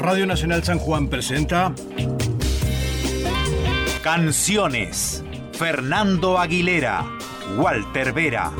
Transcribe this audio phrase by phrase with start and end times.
[0.00, 1.74] Radio Nacional San Juan presenta
[4.02, 5.22] Canciones.
[5.52, 7.04] Fernando Aguilera,
[7.58, 8.50] Walter Vera.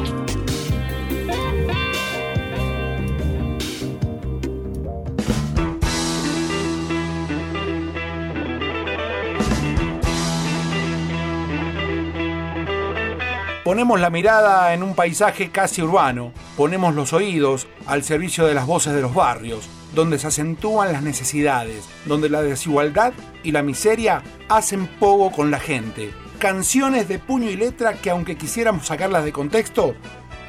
[13.65, 18.67] Ponemos la mirada en un paisaje casi urbano, ponemos los oídos al servicio de las
[18.67, 23.13] voces de los barrios, donde se acentúan las necesidades, donde la desigualdad
[23.43, 26.11] y la miseria hacen poco con la gente.
[26.39, 29.95] Canciones de puño y letra que aunque quisiéramos sacarlas de contexto,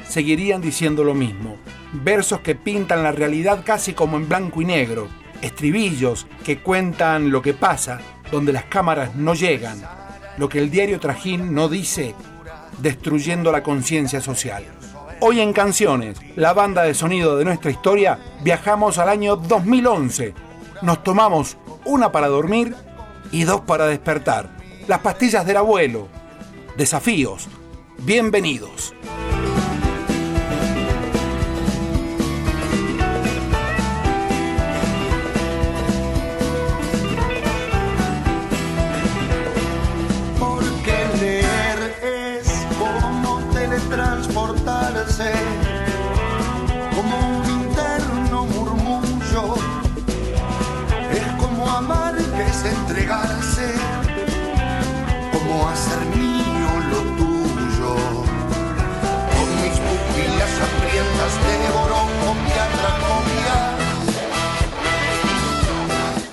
[0.08, 1.56] seguirían diciendo lo mismo.
[1.92, 5.08] Versos que pintan la realidad casi como en blanco y negro.
[5.42, 8.00] Estribillos que cuentan lo que pasa,
[8.30, 9.82] donde las cámaras no llegan.
[10.38, 12.14] Lo que el diario Trajín no dice
[12.78, 14.64] destruyendo la conciencia social.
[15.24, 20.34] Hoy en Canciones, la banda de sonido de nuestra historia, viajamos al año 2011.
[20.82, 22.74] Nos tomamos una para dormir
[23.30, 24.50] y dos para despertar.
[24.88, 26.08] Las pastillas del abuelo.
[26.76, 27.46] Desafíos.
[27.98, 28.94] Bienvenidos.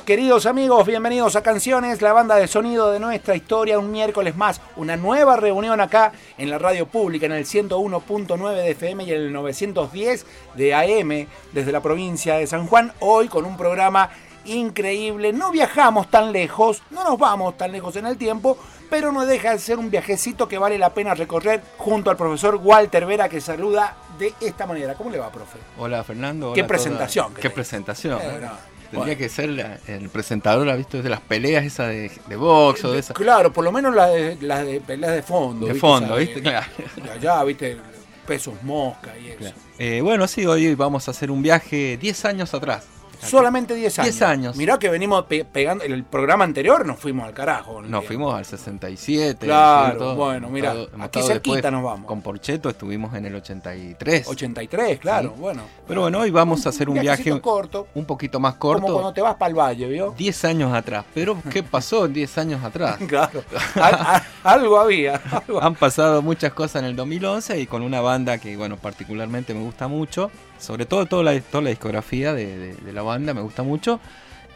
[0.09, 4.59] Queridos amigos, bienvenidos a Canciones, la banda de sonido de nuestra historia, un miércoles más,
[4.75, 9.21] una nueva reunión acá en la radio pública, en el 101.9 de FM y en
[9.21, 14.09] el 910 de AM, desde la provincia de San Juan, hoy con un programa
[14.45, 18.57] increíble, no viajamos tan lejos, no nos vamos tan lejos en el tiempo,
[18.89, 22.55] pero no deja de ser un viajecito que vale la pena recorrer junto al profesor
[22.55, 24.95] Walter Vera que saluda de esta manera.
[24.95, 25.59] ¿Cómo le va, profe?
[25.77, 26.53] Hola Fernando.
[26.53, 27.53] Qué hola presentación Qué tenés.
[27.53, 28.19] presentación.
[28.21, 28.49] Eh.
[28.91, 31.01] Tendría que ser la- el presentador, ¿ha visto?
[31.01, 33.15] De las peleas esas de, de box o de esas.
[33.15, 35.65] Claro, por lo menos las de, las de peleas de fondo.
[35.67, 35.87] De ¿viste?
[35.87, 36.41] fondo, de- ¿viste?
[36.41, 36.67] Claro.
[37.03, 37.77] de allá, viste,
[38.27, 39.53] pesos mosca y eso.
[39.77, 42.85] Eh, bueno, sí, hoy vamos a hacer un viaje 10 años atrás.
[43.27, 44.05] Solamente 10 años.
[44.15, 44.55] 10 años.
[44.55, 45.83] Mirá que venimos pe- pegando.
[45.83, 47.81] En el programa anterior nos fuimos al carajo.
[47.81, 49.45] Nos fuimos al 67.
[49.45, 52.05] Claro, bueno, mirá, estado- aquí cerquita después nos vamos.
[52.07, 54.27] Con Porcheto estuvimos en el 83.
[54.27, 55.39] 83, claro, Sí.
[55.41, 55.63] bueno.
[55.87, 57.87] Pero bueno, hoy vamos a hacer un viaje viajecito corto.
[57.95, 59.13] un poquito más Como cuando corto.
[59.13, 60.13] te vas para el valle, ¿vio?
[60.17, 61.05] 10 años atrás.
[61.13, 62.97] Pero, ¿qué pasó en 10 años atrás?
[63.09, 63.43] Claro.
[63.75, 65.15] Al- al- algo había.
[65.47, 69.53] algo- Han pasado muchas cosas en el 2011 y con una banda que, bueno, particularmente
[69.53, 70.29] me gusta mucho.
[70.59, 73.99] Sobre todo toda la, toda la discografía de, de- de la banda me gusta mucho.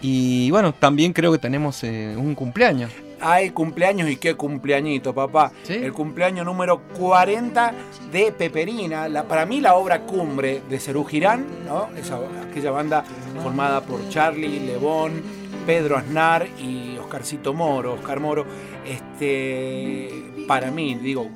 [0.01, 2.91] Y bueno, también creo que tenemos eh, un cumpleaños.
[3.21, 5.53] Hay cumpleaños y qué cumpleañito, papá.
[5.63, 5.75] ¿Sí?
[5.75, 7.73] El cumpleaños número 40
[8.11, 9.07] de Peperina.
[9.07, 11.87] La, para mí la obra cumbre de Cerú Girán, ¿no?
[11.97, 12.19] Esa,
[12.49, 13.05] aquella banda
[13.41, 15.23] formada por Charlie, Lebón,
[15.65, 18.45] Pedro Aznar y Oscarcito Moro, Oscar Moro.
[18.85, 20.09] Este,
[20.49, 21.29] para mí, digo,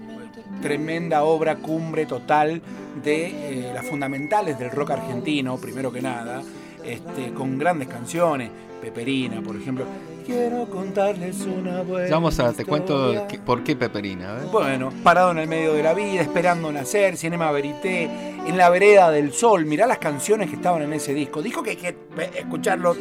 [0.62, 2.62] tremenda obra cumbre total
[3.02, 6.42] de eh, las fundamentales del rock argentino, primero que nada,
[6.88, 8.50] este, con grandes canciones.
[8.82, 9.86] Peperina, por ejemplo.
[10.24, 14.34] Quiero contarles una buena Ya vamos a, te cuento que- por qué Peperina.
[14.34, 14.46] ver.
[14.52, 19.10] Bueno, parado en el medio de la vida, esperando nacer, Cinema Verité, en la vereda
[19.10, 19.66] del sol.
[19.66, 21.42] Mirá las canciones que estaban en ese disco.
[21.42, 21.96] Dijo que hay que eh,
[22.38, 22.96] escucharlo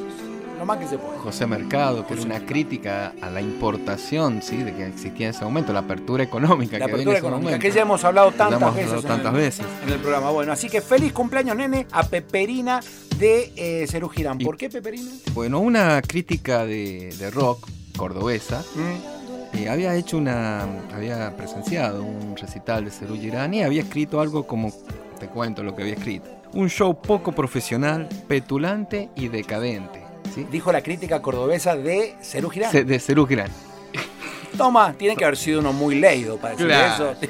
[0.67, 1.19] lo más que se pueda.
[1.21, 4.57] José Mercado, que era una crítica a la importación ¿sí?
[4.59, 7.63] de que existía en ese momento, la apertura económica La que apertura económica, momento.
[7.63, 9.67] que ya hemos hablado tantas hemos veces, hablado en el- tantas veces.
[9.87, 10.31] en el programa.
[10.31, 12.81] Bueno, así que feliz cumpleaños, nene, a Peperina
[13.19, 14.41] de eh, Cerú Girán.
[14.41, 15.11] Y- ¿Por qué Peperina?
[15.33, 20.67] Bueno, una crítica de, de rock cordobesa Mm, Eh, había hecho una.
[20.95, 24.71] había presenciado un recital de Cerú Girán y había escrito algo como.
[25.19, 26.27] te cuento lo que había escrito.
[26.53, 30.03] Un show poco profesional, petulante y decadente.
[30.37, 30.47] ¿Sí?
[30.51, 32.71] Dijo la crítica cordobesa de Cerú Girán.
[32.87, 33.51] De Cerú Girán.
[34.57, 37.11] Toma, tiene que haber sido uno muy leído para decir Claro.
[37.11, 37.21] eso.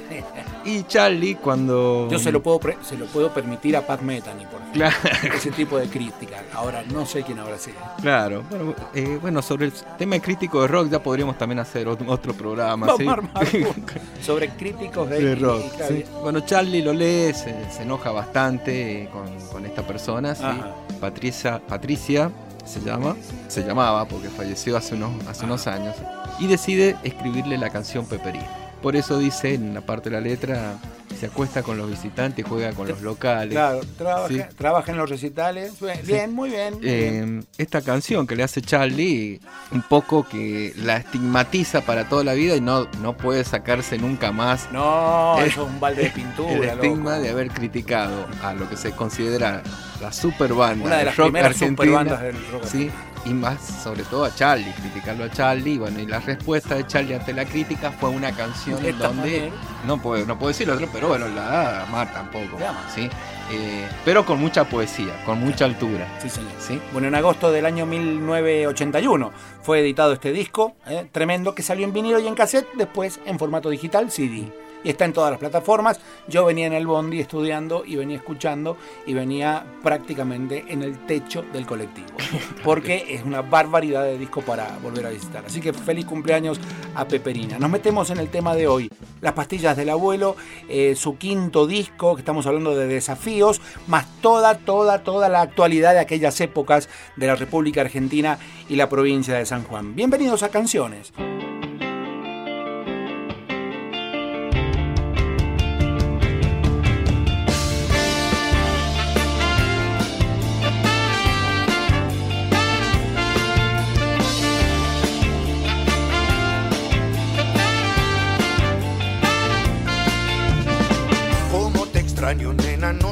[0.64, 2.06] Y Charlie, cuando.
[2.10, 4.72] Yo se lo puedo se lo puedo permitir a Pat Metheny, por ejemplo.
[4.72, 6.42] Claro, Ese tipo de crítica.
[6.54, 7.76] Ahora, no sé quién habrá sido.
[8.00, 8.44] claro.
[8.48, 12.86] Bueno, eh, bueno, sobre el tema crítico de rock ya podríamos también hacer otro, programa.
[12.96, 13.64] ¿sí?
[14.22, 15.64] sobre críticos de, de rock.
[15.88, 16.04] sí.
[16.22, 20.36] Bueno, Charlie lo lee, se, se enoja bastante con, con esta persona.
[21.00, 22.30] Patricia, Patricia
[22.66, 23.16] se llama,
[23.48, 25.96] se llamaba porque falleció hace unos, hace unos años,
[26.38, 28.65] y decide escribirle la canción Peperina.
[28.86, 30.74] Por eso dice en la parte de la letra,
[31.18, 33.50] se acuesta con los visitantes, juega con los locales.
[33.50, 34.40] Claro, trabaja, Sí.
[34.56, 35.72] trabaja en los recitales.
[36.04, 36.74] Bien, muy bien.
[36.74, 37.38] muy bien.
[37.40, 39.40] Eh, esta canción que le hace Charlie,
[39.72, 44.30] un poco que la estigmatiza para toda la vida y no, no puede sacarse nunca
[44.30, 46.52] más No, eh, eso es un balde de pintura.
[46.54, 47.22] el estigma loco.
[47.24, 49.64] de haber criticado a lo que se considera
[50.00, 52.88] la super banda Una de las rock primeras argentina, superbandas del rock sí,
[53.26, 56.86] y más sobre todo a Charlie, criticarlo a Charlie, y bueno, y la respuesta de
[56.86, 59.54] Charlie ante la crítica fue una canción en donde manera.
[59.86, 62.56] no puedo, no puedo decir otro, pero bueno, la amar tampoco,
[62.94, 63.08] sí,
[63.52, 66.50] Eh, pero con mucha poesía, con mucha altura, Sí, señor.
[66.58, 66.80] sí.
[66.92, 69.32] Bueno, en agosto del año 1981
[69.62, 73.38] fue editado este disco, eh, tremendo, que salió en vinilo y en cassette, después en
[73.38, 74.52] formato digital, CD.
[74.84, 76.00] Y está en todas las plataformas.
[76.28, 78.76] Yo venía en el bondi estudiando y venía escuchando
[79.06, 82.08] y venía prácticamente en el techo del colectivo.
[82.64, 85.44] Porque es una barbaridad de disco para volver a visitar.
[85.46, 86.60] Así que feliz cumpleaños
[86.94, 87.58] a Peperina.
[87.58, 88.90] Nos metemos en el tema de hoy.
[89.20, 90.36] Las pastillas del abuelo,
[90.68, 95.94] eh, su quinto disco, que estamos hablando de desafíos, más toda, toda, toda la actualidad
[95.94, 98.38] de aquellas épocas de la República Argentina
[98.68, 99.94] y la provincia de San Juan.
[99.94, 101.12] Bienvenidos a Canciones.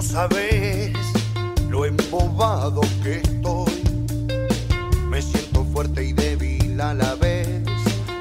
[0.05, 0.93] Sabes
[1.69, 3.83] lo embobado que estoy.
[5.09, 7.63] Me siento fuerte y débil a la vez.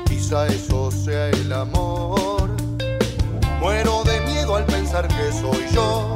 [0.06, 2.50] Quizá eso sea el amor.
[3.59, 6.15] Muero de miedo al pensar que soy yo,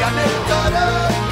[0.00, 1.29] pianettara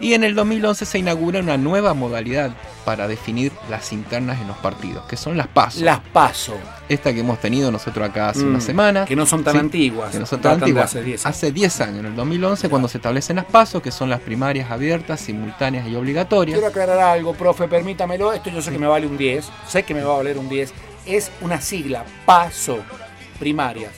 [0.00, 2.50] Y en el 2011 se inaugura una nueva modalidad
[2.84, 5.84] para definir las internas en los partidos, que son las PASO.
[5.84, 6.54] Las paso.
[6.88, 9.04] Esta que hemos tenido nosotros acá hace Mm, una semana.
[9.06, 10.86] que no son tan Sí, antiguas, Que no son tan antiguas.
[10.86, 11.36] hace 10 años.
[11.36, 14.70] Hace 10 años, en el 2011, cuando se establecen las PASO, que son las primarias
[14.70, 16.58] abiertas, simultáneas y obligatorias.
[16.58, 18.32] Quiero aclarar algo, profe, permítamelo.
[18.34, 20.48] Esto yo sé que me vale un 10, sé que me va a valer un
[20.48, 20.74] 10.
[21.06, 22.78] Es una sigla, PASO,
[23.38, 23.92] primarias,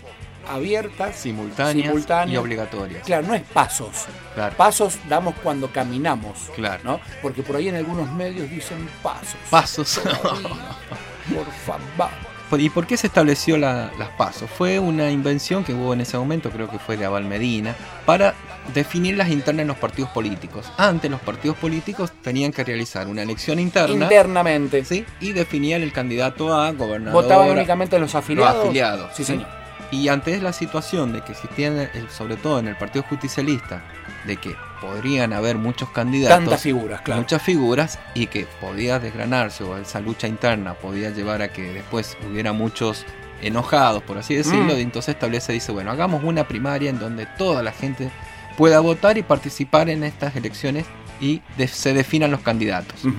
[0.49, 2.35] abiertas, Simultáneas, simultáneas.
[2.35, 3.05] y obligatorias.
[3.05, 4.07] Claro, no es pasos.
[4.35, 4.57] Claro.
[4.57, 6.81] Pasos damos cuando caminamos, Claro.
[6.85, 7.01] ¿no?
[7.23, 9.37] Porque por ahí en algunos medios dicen pasos.
[9.51, 10.01] Pasos.
[10.03, 10.49] Todavía,
[11.35, 12.11] Por favor.
[12.51, 14.49] por- ¿Y por qué se estableció la- las pasos?
[14.49, 17.75] Fue una invención que hubo en ese momento, creo que fue de Abal Medina,
[18.05, 18.35] para
[18.73, 20.71] definir las internas en los partidos políticos.
[20.77, 24.85] Antes los partidos políticos tenían que realizar una elección interna Internamente.
[24.85, 25.05] ¿sí?
[25.21, 27.23] y definían el candidato a gobernador.
[27.23, 28.55] Votaban únicamente los afiliados.
[28.57, 29.33] Los afiliados, Sí, ¿sí?
[29.33, 29.49] señor.
[29.91, 33.83] Y ante la situación de que existían, sobre todo en el Partido Justicialista,
[34.27, 37.21] de que podrían haber muchos candidatos, Tantas figuras, claro.
[37.23, 42.17] muchas figuras, y que podía desgranarse o esa lucha interna podía llevar a que después
[42.29, 43.05] hubiera muchos
[43.43, 44.79] enojados, por así decirlo, Mm.
[44.79, 48.11] y entonces establece, dice, bueno, hagamos una primaria en donde toda la gente
[48.57, 50.87] pueda votar y participar en estas elecciones
[51.21, 53.05] y de- se definan los candidatos.
[53.05, 53.15] Ujú.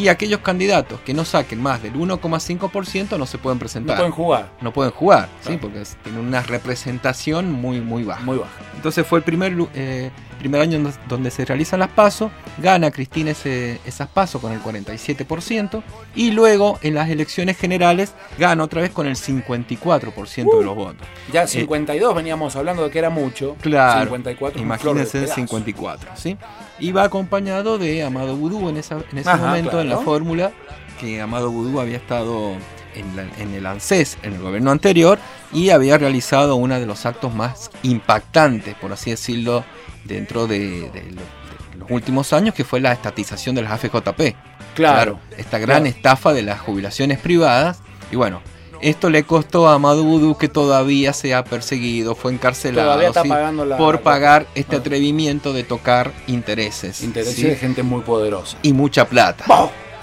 [0.00, 4.12] Y aquellos candidatos que no saquen más del 1,5% no se pueden No presentar pueden
[4.12, 4.50] jugar.
[4.62, 5.58] no pueden jugar, ¿sí?
[5.60, 8.22] Porque tienen una representación muy, muy baja.
[8.24, 8.50] Muy baja.
[8.76, 10.10] Entonces fue el primer, eh,
[10.40, 15.82] primer año donde, se realizan las pasos, gana Cristina ese- esas pasos con el 47%,
[16.16, 21.06] y luego en las elecciones generales gana otra vez con el 54% de los votos.
[21.32, 23.50] Ya 52 veníamos hablando de que era mucho.
[23.50, 25.34] Eh, Claro, 54 es un flor de Imagínense pedazo.
[25.34, 26.36] 54, ¿sí?
[26.78, 30.52] Y va acompañado de Amado Vudú en, esa- en ese Ajá, momento en la fórmula,
[30.98, 32.52] que Amado Vudú había estado
[32.94, 35.18] en, la- en el ANSES, en el gobierno anterior,
[35.52, 39.64] y había realizado uno de los actos más impactantes, por así decirlo,
[40.04, 40.58] dentro de,
[40.90, 41.40] de lo-
[41.72, 44.34] de los últimos años, que fue la estatización de las AFJP.
[44.74, 45.18] Claro.
[45.36, 45.96] esta gran claro.
[45.96, 47.80] estafa de las jubilaciones privadas.
[48.12, 48.40] Y bueno,
[48.80, 53.28] esto le costó a Vudú que todavía sea perseguido, fue encarcelado está ¿sí?
[53.28, 53.76] pagando la.
[53.76, 54.78] por la- pagar este Ah.
[54.78, 57.02] atrevimiento de tocar intereses.
[57.02, 57.42] Intereses ¿sí?
[57.44, 58.56] de gente muy poderosa.
[58.62, 59.44] Y mucha plata.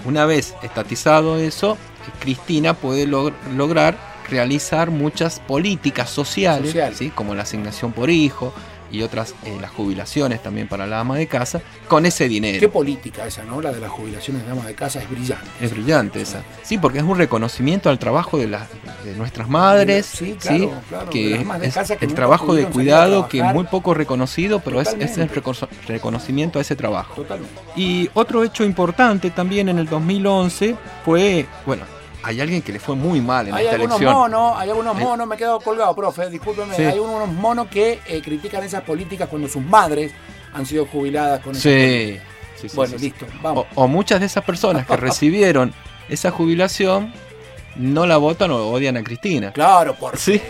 [0.05, 1.77] Una vez estatizado eso,
[2.19, 3.97] Cristina puede log- lograr
[4.29, 6.97] realizar muchas políticas sociales, Sociales.
[6.97, 7.09] ¿sí?
[7.09, 8.53] como la asignación por hijo
[8.91, 12.60] y otras, eh, las jubilaciones también para la ama de casa, con ese dinero.
[12.60, 13.62] Qué política esa, ¿no?
[13.62, 15.48] La de las jubilaciones de damas de casa es brillante.
[15.62, 16.44] Es brillante esa.
[16.63, 18.67] Sí, porque es un reconocimiento al trabajo de, las
[19.03, 20.06] de nuestras madres.
[20.06, 24.60] Sí, claro, claro, Que de es el trabajo de cuidado que es muy poco reconocido,
[24.60, 27.15] pero es, es el recono- reconocimiento a ese trabajo.
[27.15, 27.54] Totalmente.
[27.76, 31.84] Y otro hecho importante también en el 2011 fue, bueno,
[32.23, 34.19] hay alguien que le fue muy mal en Hay esta algunos elección.
[34.21, 36.75] monos, hay algunos monos, me he quedado colgado, profe, discúlpeme.
[36.75, 36.84] Sí.
[36.84, 40.12] Hay unos monos que eh, critican esas políticas cuando sus madres
[40.53, 42.19] han sido jubiladas con Sí.
[42.60, 43.65] sí, sí, Bueno, listo, vamos.
[43.75, 45.73] O, o muchas de esas personas que recibieron
[46.10, 47.13] esa jubilación
[47.75, 49.51] no la votan o odian a Cristina.
[49.53, 50.41] Claro, por Sí.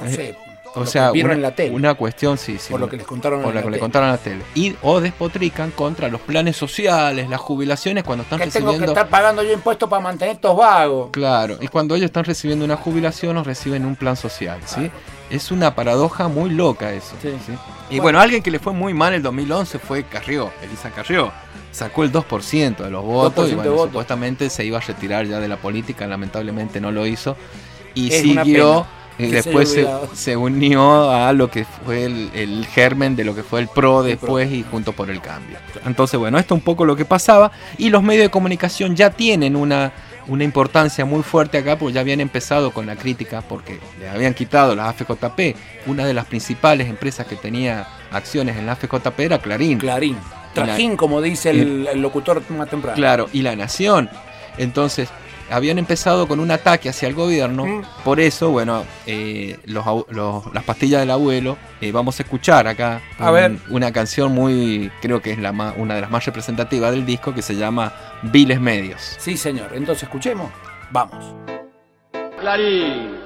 [0.00, 0.36] no sé,
[0.76, 2.70] O lo sea, que vieron una, en la tele, una cuestión, sí, sí.
[2.70, 3.80] por lo que les contaron por en la que le tele.
[3.80, 4.42] contaron la tele.
[4.54, 8.92] Y o despotrican contra los planes sociales, las jubilaciones cuando están Que tengo que recibiendo.
[8.92, 11.10] estar pagando yo impuestos para mantener estos vagos.
[11.12, 14.90] Claro, y cuando ellos están recibiendo una jubilación o reciben un plan social, ¿sí?
[15.30, 17.14] Es una paradoja muy loca eso.
[17.20, 17.30] Sí.
[17.44, 17.52] ¿sí?
[17.52, 17.56] Y
[17.96, 18.02] Bueno.
[18.02, 21.32] bueno, alguien que le fue muy mal el 2011 fue Carrió, Elisa Carrió.
[21.72, 25.40] Sacó el 2% de los votos 2% y bueno, supuestamente se iba a retirar ya
[25.40, 27.36] de la política, lamentablemente no lo hizo.
[27.94, 28.86] Y Es siguió,
[29.18, 33.42] y después se, se unió a lo que fue el, el germen de lo que
[33.42, 35.58] fue el PRO El después y junto por el cambio.
[35.84, 37.50] Entonces, bueno, esto es un poco lo que pasaba.
[37.78, 39.92] Y los medios de comunicación ya tienen una,
[40.26, 44.34] una importancia muy fuerte acá, porque ya habían empezado con la crítica, porque le habían
[44.34, 45.56] quitado las AFJP.
[45.86, 49.78] Una de las principales empresas que tenía acciones en la AFJP era Clarín.
[49.78, 50.16] Clarín.
[50.52, 52.96] Trajín, como dice el, el locutor más temprano.
[52.96, 54.08] Claro, y la Nación.
[54.58, 55.10] Entonces,
[55.50, 57.64] habían empezado con un ataque hacia el gobierno.
[57.66, 57.82] Mm.
[58.04, 62.66] Por eso, bueno, eh, los, au- los- las pastillas del abuelo, eh, vamos a escuchar
[62.66, 63.52] acá A un- ver.
[63.70, 67.34] una canción muy, creo que es la ma- una de las más representativas del disco,
[67.34, 69.00] que se llama Viles Medios.
[69.18, 69.70] Sí, señor.
[69.74, 70.50] Entonces, escuchemos.
[70.90, 71.24] Vamos.
[72.40, 73.16] Clarín,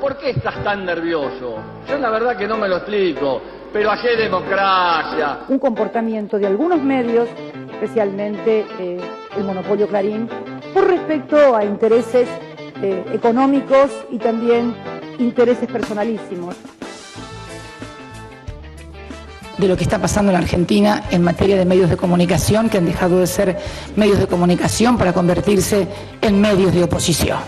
[0.00, 1.58] ¿por qué estás tan nervioso?
[1.88, 3.40] Yo la verdad que no me lo explico,
[3.72, 5.40] pero hay democracia.
[5.48, 7.28] un comportamiento de algunos medios,
[7.72, 9.00] especialmente eh,
[9.36, 10.28] el monopolio Clarín,
[10.72, 12.28] por respecto a intereses
[12.82, 14.74] eh, económicos y también
[15.18, 16.56] intereses personalísimos.
[19.58, 22.78] de lo que está pasando en la Argentina en materia de medios de comunicación que
[22.78, 23.58] han dejado de ser
[23.94, 25.86] medios de comunicación para convertirse
[26.20, 27.38] en medios de oposición.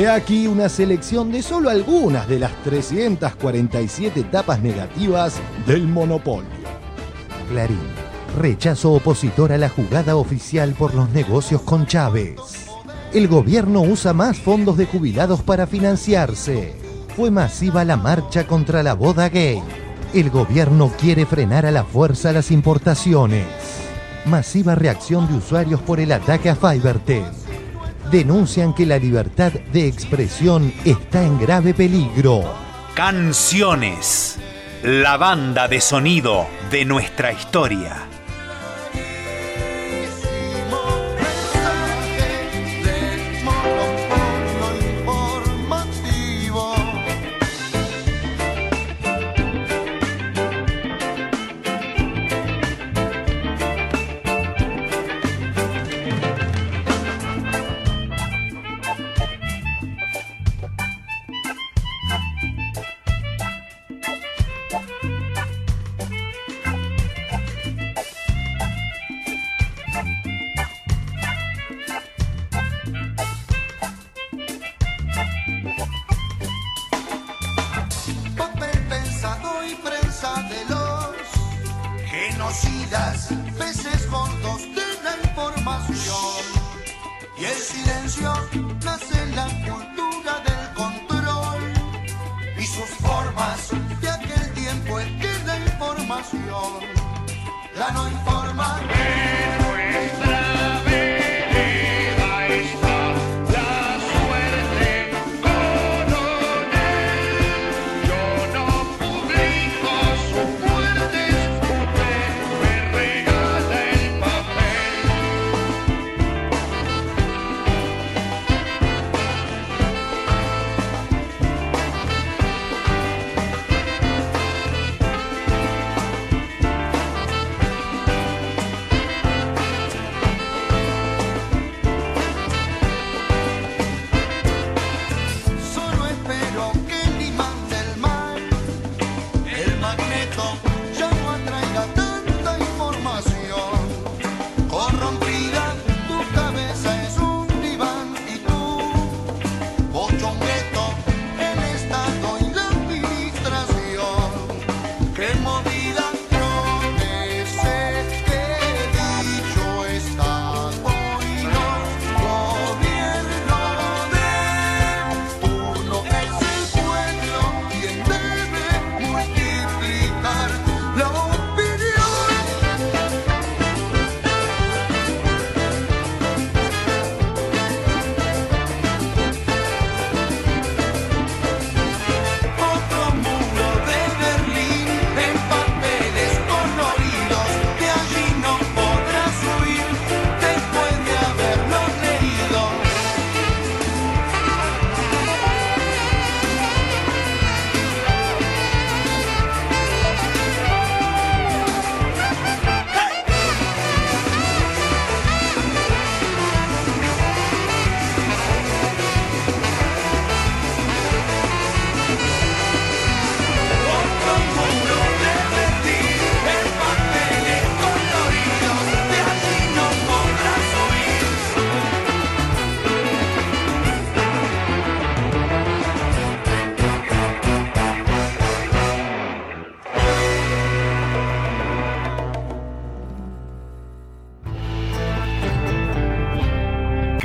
[0.00, 5.34] He aquí una selección de solo algunas de las 347 etapas negativas
[5.66, 6.48] del monopolio.
[7.50, 7.82] Clarín,
[8.38, 12.40] rechazo opositor a la jugada oficial por los negocios con Chávez.
[13.12, 16.72] El gobierno usa más fondos de jubilados para financiarse.
[17.14, 19.62] Fue masiva la marcha contra la boda gay.
[20.14, 23.44] El gobierno quiere frenar a la fuerza las importaciones.
[24.24, 27.39] Masiva reacción de usuarios por el ataque a Fivertel.
[28.10, 32.42] Denuncian que la libertad de expresión está en grave peligro.
[32.94, 34.36] Canciones.
[34.82, 38.09] La banda de sonido de nuestra historia.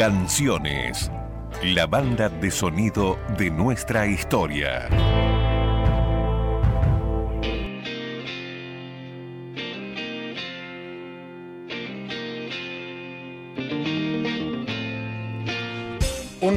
[0.06, 1.10] Canciones.
[1.64, 4.88] La banda de sonido de nuestra historia.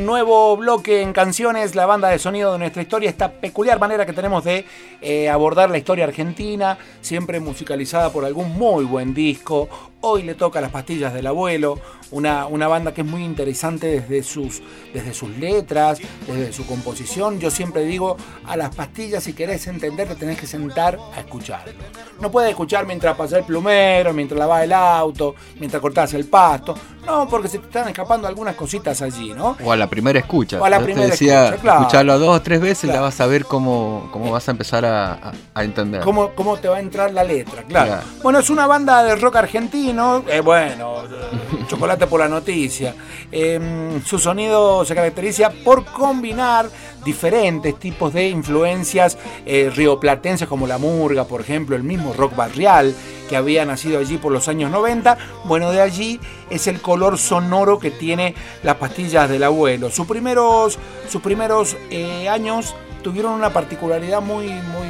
[0.08, 4.14] Nuevo bloque en canciones, la banda de sonido de nuestra historia, esta peculiar manera que
[4.14, 4.64] tenemos de
[5.02, 9.68] eh, abordar la historia argentina, siempre musicalizada por algún muy buen disco.
[10.00, 11.78] Hoy le toca Las pastillas del abuelo,
[12.12, 14.62] una, una banda que es muy interesante desde sus,
[14.94, 17.38] desde sus letras, desde su composición.
[17.38, 18.16] Yo siempre digo,
[18.46, 21.74] a las pastillas si querés entender te tenés que sentar a escucharlo.
[22.20, 26.74] No puedes escuchar mientras pasa el plumero, mientras lavas el auto, mientras cortás el pasto.
[27.08, 29.56] No, porque se te están escapando algunas cositas allí, ¿no?
[29.64, 30.60] O a la primera escucha.
[30.60, 31.80] O a la Yo primera te decía, escucha, claro.
[31.80, 32.98] escucharlo dos o tres veces, Claro.
[32.98, 36.02] ya vas a ver cómo, cómo vas a empezar a, a- a entender.
[36.02, 37.86] cómo, cómo te va a entrar la letra, claro.
[37.92, 38.02] Claro.
[38.22, 42.94] Bueno, es una banda de rock argentino, eh, bueno, eh, chocolate por la noticia.
[43.32, 46.68] Eh, su sonido se caracteriza por combinar
[47.04, 52.94] diferentes tipos de influencias eh, rioplatenses como la murga, por ejemplo, el mismo rock barrial
[53.28, 55.18] que había nacido allí por los años 90.
[55.44, 56.18] Bueno, de allí
[56.50, 59.90] es el color sonoro que tiene las pastillas del abuelo.
[59.90, 64.88] Sus primeros, sus primeros eh, años tuvieron una particularidad muy, muy,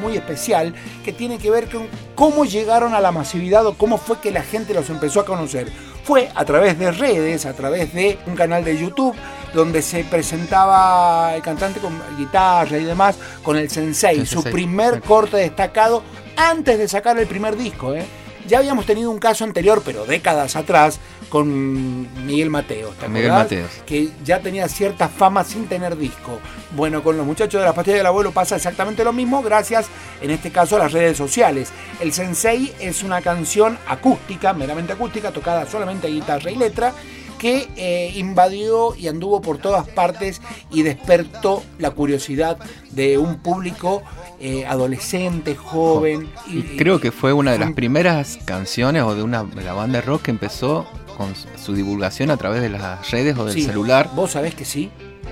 [0.00, 4.20] muy especial que tiene que ver con cómo llegaron a la masividad o cómo fue
[4.20, 5.70] que la gente los empezó a conocer.
[6.04, 9.14] Fue a través de redes, a través de un canal de YouTube
[9.54, 14.52] donde se presentaba el cantante con guitarra y demás con el Sensei, El su Sensei,
[14.52, 15.08] primer exacto.
[15.08, 16.02] corte destacado
[16.36, 17.94] antes de sacar el primer disco.
[17.94, 18.04] ¿eh?
[18.46, 22.94] Ya habíamos tenido un caso anterior, pero décadas atrás, con Miguel Mateos.
[22.96, 23.44] ¿te Miguel acordás?
[23.44, 23.70] Mateos.
[23.86, 26.38] que ya tenía cierta fama sin tener disco.
[26.76, 29.86] Bueno, con los muchachos de la pastilla del abuelo pasa exactamente lo mismo, gracias
[30.20, 31.70] en este caso a las redes sociales.
[32.00, 36.92] El Sensei es una canción acústica, meramente acústica, tocada solamente a guitarra y letra,
[37.38, 42.58] que eh, invadió y anduvo por todas partes y despertó la curiosidad
[42.90, 44.02] de un público
[44.40, 46.28] eh, adolescente, joven.
[46.48, 50.00] Y creo que fue una de las primeras canciones o de una de la banda
[50.00, 53.54] de rock que empezó con su- su divulgación a través de las redes o del
[53.54, 54.10] Sí, celular.
[54.14, 54.90] Vos sabés que sí,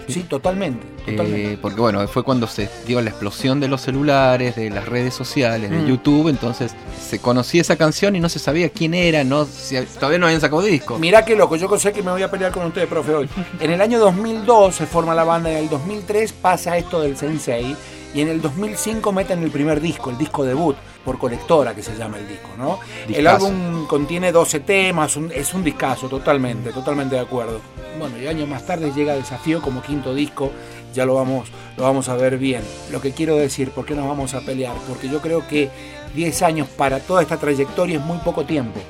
[0.09, 0.87] sí, totalmente.
[1.07, 1.53] totalmente.
[1.55, 5.15] Eh, porque bueno, fue cuando se dio la explosión de los celulares, de las redes
[5.15, 5.87] sociales, de Mm.
[5.87, 6.73] YouTube, entonces
[7.09, 10.41] se conocía esa canción y no se sabía quién era, no si- todavía no habían
[10.41, 10.99] sacado disco.
[10.99, 13.29] Mirá qué loco, yo sé que me voy a pelear con ustedes, profe, hoy.
[13.61, 17.77] En el año 2002 se forma la banda, en el 2003 pasa esto del Sensei,
[18.15, 21.97] y en el 2005 meten el primer disco, el disco debut, por colectora que se
[21.97, 22.79] llama el disco, ¿no?
[23.09, 27.61] El álbum contiene 12 temas, un- es un discazo, totalmente, totalmente de acuerdo.
[27.99, 30.51] Bueno, y años más tarde llega Desafío como quinto disco,
[30.95, 32.63] ya lo vamos, lo vamos a ver bien.
[32.91, 34.75] Lo que quiero decir, ¿por qué nos vamos a pelear?
[34.89, 35.71] Porque yo creo que
[36.15, 38.81] 10 años para toda esta trayectoria es muy poco tiempo.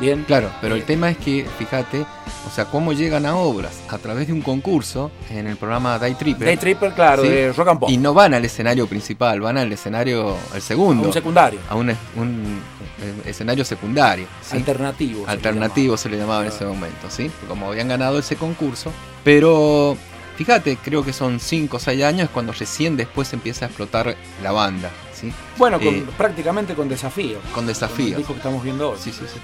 [0.00, 0.24] Bien.
[0.24, 2.04] Claro, pero el tema es que, fíjate,
[2.46, 6.14] o sea, cómo llegan a obras a través de un concurso en el programa Day
[6.14, 6.46] Tripper.
[6.46, 7.90] Day Tripper, claro, de Rock and Pop.
[7.90, 11.04] Y no van al escenario principal, van al escenario, al segundo.
[11.04, 11.60] A un secundario.
[11.68, 12.60] A un, un,
[13.00, 14.26] eh, escenario secundario.
[14.42, 14.56] ¿sí?
[14.56, 15.20] Alternativo.
[15.20, 17.30] se le Alternativo se le llamaba en ese momento, ¿sí?
[17.48, 18.92] Como habían ganado ese concurso.
[19.24, 19.96] Pero,
[20.44, 24.52] fíjate, creo que son 5 o 6 años cuando recién después empieza a explotar la
[24.52, 25.32] banda, ¿sí?
[25.56, 27.38] Bueno, con- Eh, prácticamente con desafío.
[27.40, 28.16] con Con el desafíos.
[28.18, 28.98] disco que estamos viendo hoy.
[29.00, 29.38] Sí, sí, sí.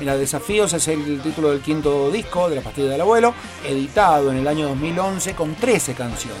[0.00, 3.34] Mira, Desafíos es el título del quinto disco de La Pastilla del Abuelo,
[3.66, 6.40] editado en el año 2011 con 13 canciones.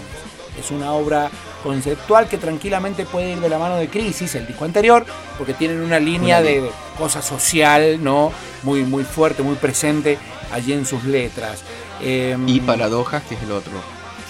[0.58, 1.30] Es una obra
[1.62, 5.06] conceptual que tranquilamente puede ir de la mano de Crisis, el disco anterior,
[5.38, 8.32] porque tienen una línea Una de cosa social, ¿no?
[8.62, 10.18] Muy, muy fuerte, muy presente
[10.52, 11.62] allí en sus letras.
[12.02, 13.72] Eh, Y Paradojas, que es el otro.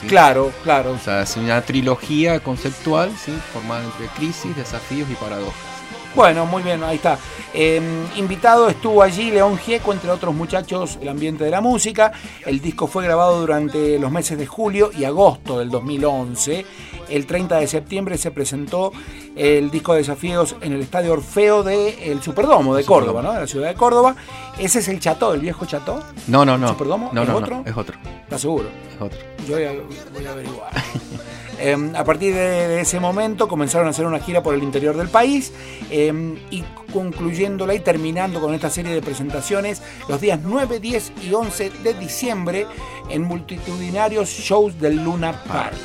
[0.03, 0.09] ¿Sí?
[0.09, 0.93] Claro, claro.
[0.93, 3.33] O sea, es una trilogía conceptual, ¿sí?
[3.53, 5.72] Formada entre crisis, desafíos y paradojas.
[6.15, 7.19] Bueno, muy bien, ahí está.
[7.55, 7.81] Eh,
[8.17, 12.13] invitado estuvo allí León Gieco, entre otros muchachos del ambiente de la música.
[12.45, 16.67] El disco fue grabado durante los meses de julio y agosto del 2011.
[17.09, 18.93] El 30 de septiembre se presentó
[19.37, 23.33] el disco de desafíos en el Estadio Orfeo del Superdomo de Córdoba, ¿no?
[23.33, 24.15] De la ciudad de Córdoba.
[24.59, 26.03] Ese es el Cható, el viejo Cható.
[26.27, 26.69] No, no, no.
[26.69, 27.11] ¿Superdomo?
[27.13, 27.57] No, ¿Es no, otro?
[27.57, 27.97] no, es otro.
[28.25, 28.69] ¿Estás seguro?
[28.95, 29.19] Es otro.
[29.49, 29.73] Yo voy a,
[30.13, 30.71] voy a averiguar.
[31.65, 34.97] Eh, a partir de, de ese momento comenzaron a hacer una gira por el interior
[34.97, 35.53] del país
[35.91, 36.13] eh,
[36.51, 41.71] y concluyéndola y terminando con esta serie de presentaciones los días 9, 10 y 11
[41.85, 42.67] de diciembre
[43.09, 45.77] en multitudinarios shows del Luna Park.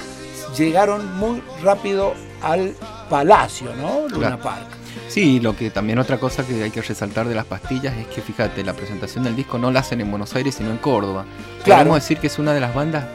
[0.57, 2.73] Llegaron muy rápido al
[3.07, 4.07] Palacio, ¿no?
[4.07, 4.39] Luna Claro.
[4.39, 4.76] Park.
[5.09, 8.21] Sí, lo que también otra cosa que hay que resaltar de las pastillas es que
[8.21, 11.25] fíjate, la presentación del disco no la hacen en Buenos Aires sino en Córdoba.
[11.63, 11.79] Claro.
[11.81, 13.05] Podemos decir que es una de las bandas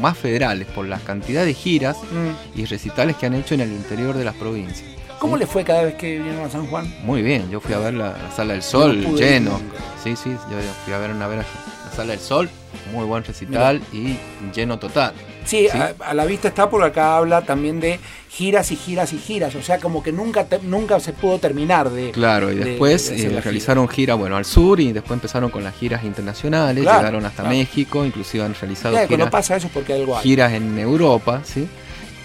[0.00, 2.58] más federales por la cantidad de giras Mm.
[2.60, 4.88] y recitales que han hecho en el interior de las provincias.
[5.18, 5.40] ¿Cómo ¿sí?
[5.40, 6.92] le fue cada vez que vinieron a San Juan?
[7.04, 9.60] Muy bien, yo fui a ver la, la Sala del Sol No lleno.
[10.02, 12.50] Sí, sí, yo fui a ver una vez la Sala del Sol,
[12.92, 14.16] muy buen recital y
[14.52, 15.12] lleno total.
[15.44, 15.78] Sí, Sí.
[15.78, 17.98] A, a la vista está porque acá habla también de
[18.30, 21.90] giras y giras y giras, o sea, como que nunca te- nunca se pudo terminar
[21.90, 22.10] de...
[22.12, 25.62] Claro, y de- después de eh, realizaron gira, bueno, al sur y después empezaron con
[25.64, 27.56] las giras internacionales, Claro, llegaron hasta claro.
[27.56, 30.22] México, inclusive han realizado Claro, giras, pasa eso es porque algo hay.
[30.22, 31.68] giras en Europa, ¿sí?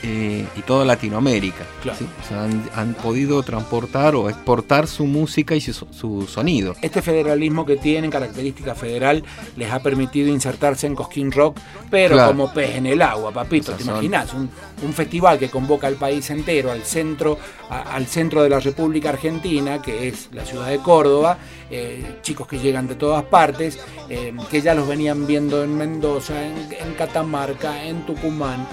[0.03, 1.65] Eh, y toda Latinoamérica.
[1.81, 1.97] Claro.
[1.99, 2.05] ¿sí?
[2.23, 6.75] O sea, han, han podido transportar o exportar su música y su, su sonido.
[6.81, 9.23] Este federalismo que tienen, característica federal,
[9.55, 11.57] les ha permitido insertarse en Cosquín Rock,
[11.89, 12.31] pero Claro.
[12.31, 13.71] como pez en el agua, papito.
[13.71, 14.33] O sea, ¿Te son- imaginas?
[14.33, 14.49] Un,
[14.83, 17.37] un festival que convoca al país entero, al centro,
[17.69, 21.37] a- al centro de la República Argentina, que es la ciudad de Córdoba,
[21.69, 23.79] eh, chicos que llegan de todas partes,
[24.09, 28.67] eh, que ya los venían viendo en Mendoza, en, en Catamarca, en Tucumán,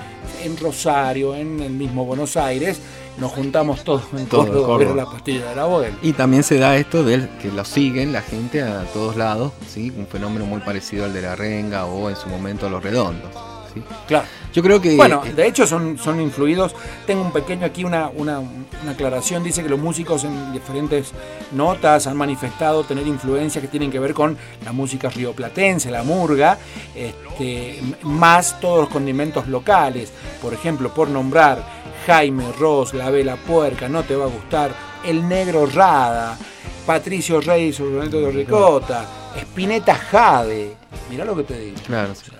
[0.44, 2.80] en Rosario, en el mismo Buenos Aires.
[3.18, 5.04] Nos juntamos todos en Todos en Córdoba a ver Córdoba.
[5.04, 5.94] la pastilla de la Boel.
[6.02, 9.92] Y también se da esto del que lo siguen la gente a todos lados, ¿sí?
[9.96, 13.30] un fenómeno muy parecido al de la renga o en su momento a los redondos.
[13.72, 13.82] ¿sí?
[14.06, 14.26] Claro.
[14.54, 16.76] Yo creo que Bueno, eh, de hecho son, son influidos.
[17.06, 19.42] Tengo un pequeño aquí, una, una, una aclaración.
[19.42, 21.10] Dice que los músicos en diferentes
[21.50, 26.56] notas han manifestado tener influencias que tienen que ver con la música rioplatense, la murga,
[26.94, 30.12] este, más todos los condimentos locales.
[30.40, 31.64] Por ejemplo, por nombrar
[32.06, 34.72] Jaime Ross, La Vela Puerca, No Te Va a Gustar,
[35.04, 36.38] El Negro Rada,
[36.86, 39.04] Patricio Reyes, Orlando de Ricota,
[39.36, 40.76] Spinetta Jade.
[41.10, 41.76] Mirá lo que te digo.
[41.84, 42.30] claro, sí.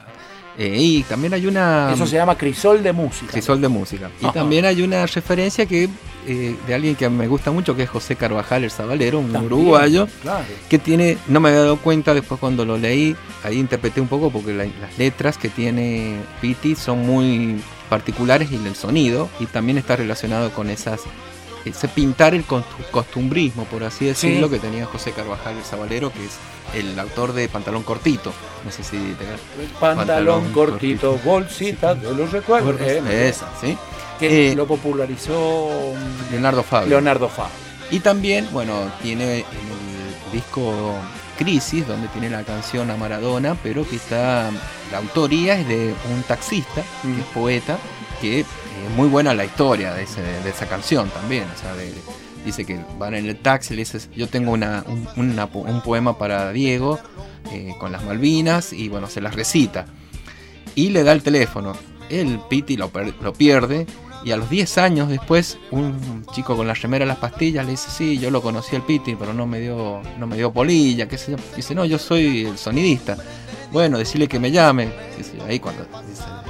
[0.56, 3.32] Eh, y también hay una Eso se llama crisol de música.
[3.32, 4.10] crisol de música.
[4.20, 4.34] Y Ajá.
[4.34, 5.88] también hay una referencia que
[6.26, 9.52] eh, de alguien que me gusta mucho, que es José Carvajal, el Sabalero, un También,
[9.52, 10.44] uruguayo, Claro.
[10.70, 14.30] que tiene, no me había dado cuenta después cuando lo leí, ahí interpreté un poco
[14.30, 19.76] porque la- las letras que tiene Piti son muy particulares y el sonido, y también
[19.76, 21.00] está relacionado con esas
[21.70, 26.24] ese pintar el costu- costumbrismo, por así decirlo, que tenía José Carvajal el Sabalero, que
[26.24, 26.32] es
[26.74, 28.32] el autor de Pantalón Cortito.
[28.64, 29.24] No sé si te
[29.78, 32.80] Pantalón, Pantalón cortito, bolsita de los recuerdos.
[32.80, 33.76] Eh, Esa, ¿sí?
[34.18, 35.92] que Eh, lo popularizó
[36.30, 36.88] Leonardo Fabio.
[36.90, 37.52] Leonardo Fabio.
[37.90, 40.94] Y también, bueno, tiene en el disco
[41.38, 44.50] Crisis, donde tiene la canción a Maradona, pero que está.
[44.92, 47.76] La autoría es de un taxista, que es poeta,
[48.20, 48.46] que es
[48.96, 51.44] muy buena la historia de, esa canción también.
[51.54, 51.74] O sea,
[52.44, 54.84] dice que van en el taxi, le dice: Yo tengo una,
[55.16, 56.98] un, poema para Diego
[57.52, 59.86] eh, con las Malvinas, y bueno, se las recita.
[60.74, 61.74] Y le da el teléfono.
[62.10, 62.90] El Piti lo,
[63.22, 63.86] lo pierde.
[64.24, 67.72] Y a los 10 años después, un chico con la remera de las pastillas le
[67.72, 71.06] dice, sí, yo lo conocí al Piti, pero no me dio, no me dio polilla,
[71.06, 71.38] qué sé yo.
[71.54, 73.18] Dice, no, yo soy el sonidista.
[73.74, 74.88] Bueno, decirle que me llame.
[75.48, 75.84] Ahí cuando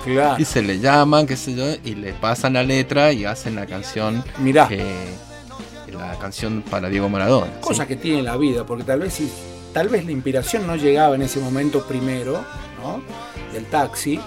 [0.04, 0.36] Claro.
[0.40, 3.64] y se le llaman, qué sé yo, y le pasan la letra y hacen la
[3.66, 4.22] canción.
[4.38, 4.68] Mirá.
[4.70, 4.84] eh,
[5.90, 7.46] la canción para Diego Maradona.
[7.46, 7.52] ¿sí?
[7.62, 9.18] Cosa que tiene la vida, porque tal vez
[9.72, 12.44] tal vez la inspiración no llegaba en ese momento primero,
[12.82, 13.00] ¿no?
[13.54, 14.20] Del taxi,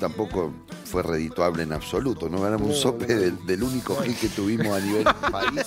[0.00, 0.52] tampoco
[0.84, 2.28] fue redituable en absoluto.
[2.28, 5.64] No ganamos un sope del, del único hit que tuvimos a nivel país.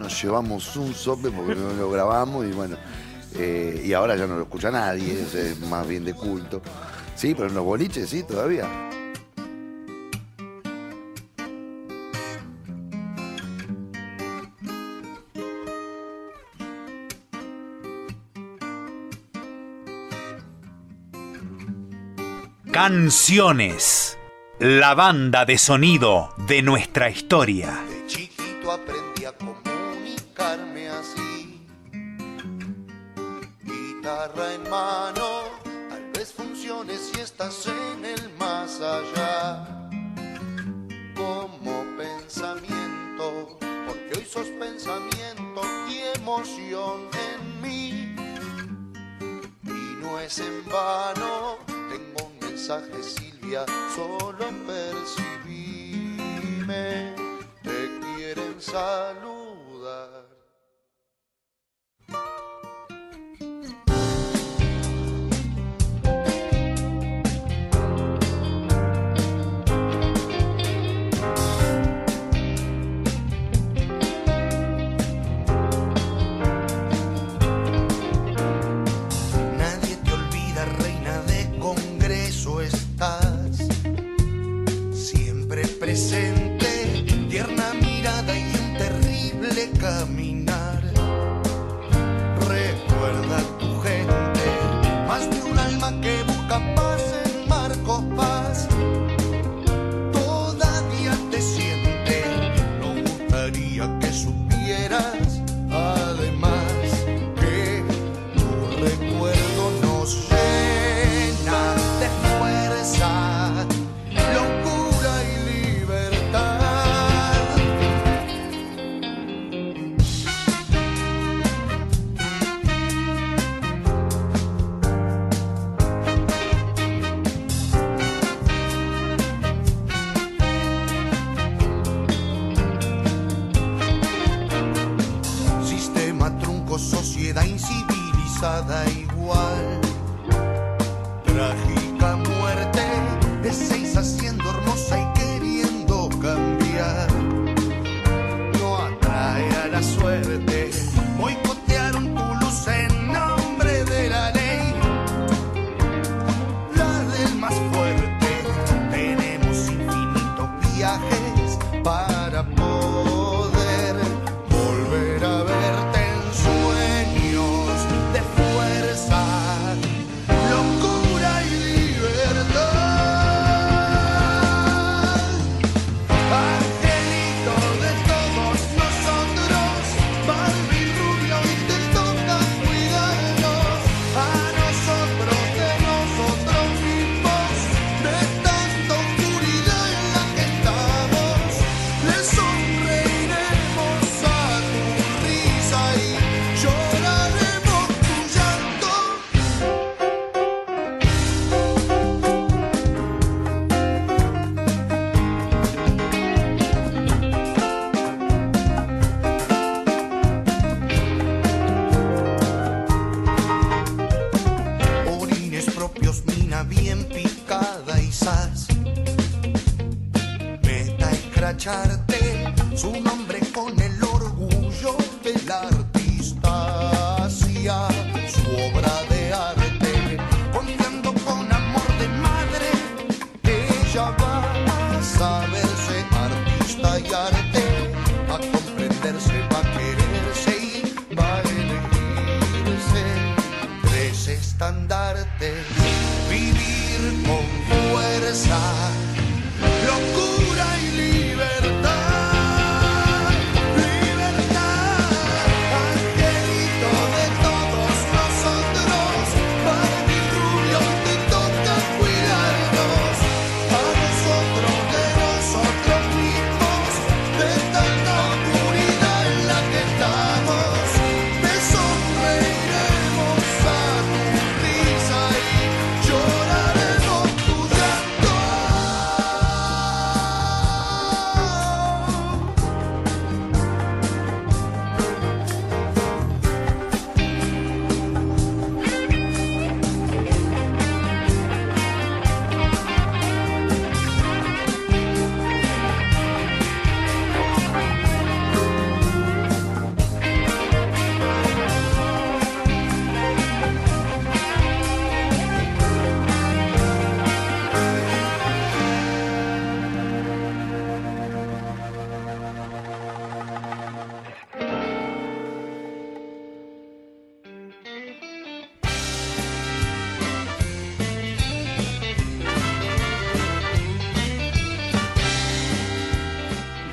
[0.00, 2.76] Nos llevamos un sope porque no lo grabamos y bueno.
[3.34, 6.62] eh, y ahora ya no lo escucha nadie, es más bien de culto.
[7.14, 8.66] Sí, pero en los boliches sí, todavía.
[22.80, 24.16] Canciones.
[24.60, 27.84] La banda de sonido de nuestra historia.
[28.06, 31.66] chiquito aprendí a comunicarme así.
[33.64, 35.26] Guitarra en mano,
[35.90, 39.90] tal vez funcione si estás en el más allá.
[41.16, 48.14] Como pensamiento, porque hoy sos pensamiento y emoción en mí.
[49.64, 51.58] Y no es en vano,
[51.90, 52.17] tengo
[52.58, 55.54] mensaje Silvia, solo percibíme,
[57.62, 60.27] te quieren saludar.
[96.48, 98.57] Capaz en Marcos Paz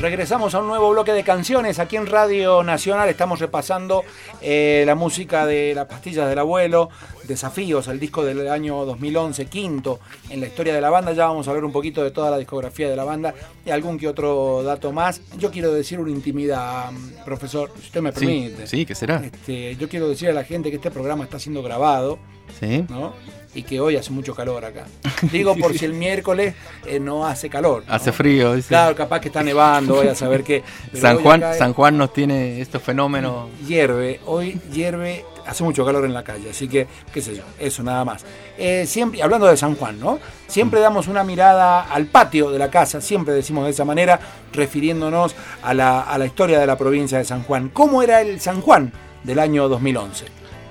[0.05, 1.79] Regresamos a un nuevo bloque de canciones.
[1.79, 4.03] Aquí en Radio Nacional estamos repasando
[4.39, 6.91] eh, la música de Las Pastillas del Abuelo,
[7.27, 9.99] Desafíos, el disco del año 2011, quinto
[10.29, 11.13] en la historia de la banda.
[11.13, 13.33] Ya vamos a hablar un poquito de toda la discografía de la banda
[13.65, 15.21] y algún que otro dato más.
[15.37, 16.91] Yo quiero decir una intimidad,
[17.23, 18.67] profesor, si usted me permite.
[18.67, 19.23] sí, ¿qué será?
[19.23, 22.19] Este, yo quiero decir a la gente que este programa está siendo grabado.
[22.59, 22.85] Sí.
[22.89, 23.13] ¿no?
[23.53, 24.85] Y que hoy hace mucho calor acá.
[25.31, 26.55] Digo por si el miércoles
[26.85, 27.83] eh, no hace calor.
[27.87, 27.93] ¿no?
[27.93, 28.69] Hace frío, dice.
[28.69, 30.63] Claro, capaz que está nevando, voy a saber qué.
[30.93, 33.49] San Juan, San Juan nos tiene estos fenómenos.
[33.65, 37.83] hierve, hoy hierve, hace mucho calor en la calle, así que, qué sé yo, eso
[37.83, 38.25] nada más.
[38.57, 40.19] Eh, siempre, hablando de San Juan, ¿no?
[40.47, 44.19] Siempre damos una mirada al patio de la casa, siempre decimos de esa manera,
[44.53, 47.69] refiriéndonos a la, a la historia de la provincia de San Juan.
[47.69, 48.91] ¿Cómo era el San Juan
[49.23, 50.25] del año 2011?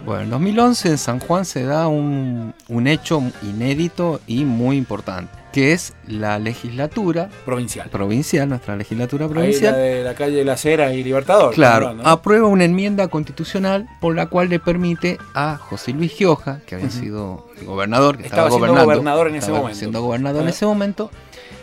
[0.04, 5.43] Bueno, en 2011 en San Juan se da un, un hecho inédito y muy importante.
[5.54, 7.88] Que es la legislatura Provincial.
[7.88, 9.74] provincial, nuestra legislatura Ahí la provincial.
[9.76, 11.54] de la calle de la Cera y Libertador.
[11.54, 16.74] Claro, aprueba una enmienda constitucional por la cual le permite a José Luis Gioja, que
[16.74, 19.78] había sido gobernador, que Estaba estaba, siendo gobernador en ese estaba momento.
[19.78, 21.10] siendo gobernador en ese momento,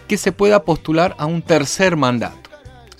[0.07, 2.49] que se pueda postular a un tercer mandato.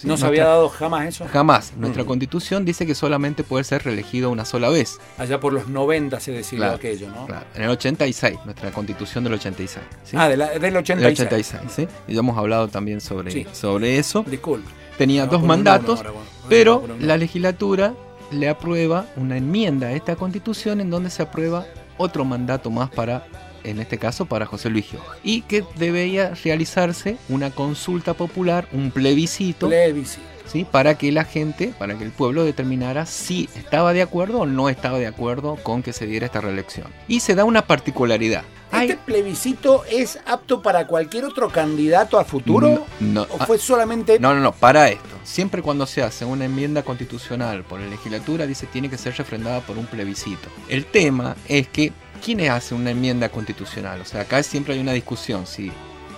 [0.01, 1.27] Sí, No se había dado jamás eso.
[1.31, 1.73] Jamás.
[1.77, 2.07] Nuestra Mm.
[2.07, 4.97] constitución dice que solamente puede ser reelegido una sola vez.
[5.19, 7.27] Allá por los 90 se decidió Claro, aquello, ¿no?
[7.27, 7.45] claro.
[7.53, 9.85] En el 86, nuestra constitución del 86.
[10.03, 10.17] ¿sí?
[10.19, 11.17] Ah, de la- del 86.
[11.19, 11.87] Del 86, ¿sí?
[12.07, 13.45] Y ya hemos hablado también sobre, Sí.
[13.53, 14.23] sobre eso.
[14.27, 14.67] Disculpe.
[14.97, 16.27] Tenía No, dos mandatos, uno ahora, bueno.
[16.49, 17.93] pero la legislatura
[18.31, 21.65] le aprueba una enmienda a esta constitución en donde se aprueba
[21.97, 23.25] otro mandato más para,
[23.63, 25.17] en este caso, para José Luis Gioja.
[25.23, 30.25] Y que debía realizarse una consulta popular, un plebiscito, Plebiscito.
[30.51, 30.65] ¿sí?
[30.69, 34.69] para que la gente, para que el pueblo determinara si estaba de acuerdo o no
[34.69, 36.87] estaba de acuerdo con que se diera esta reelección.
[37.07, 38.43] Y se da una particularidad.
[38.71, 42.85] ¿Este plebiscito es apto para cualquier otro candidato a futuro?
[42.99, 44.17] No, ¿O ah, fue solamente.?
[44.19, 45.09] No, no, no, para esto.
[45.23, 49.59] Siempre cuando se hace una enmienda constitucional por la legislatura, dice tiene que ser refrendada
[49.61, 50.47] por un plebiscito.
[50.69, 51.91] El tema es que,
[52.23, 54.01] ¿quién hace una enmienda constitucional?
[54.01, 55.71] O sea, acá siempre hay una discusión si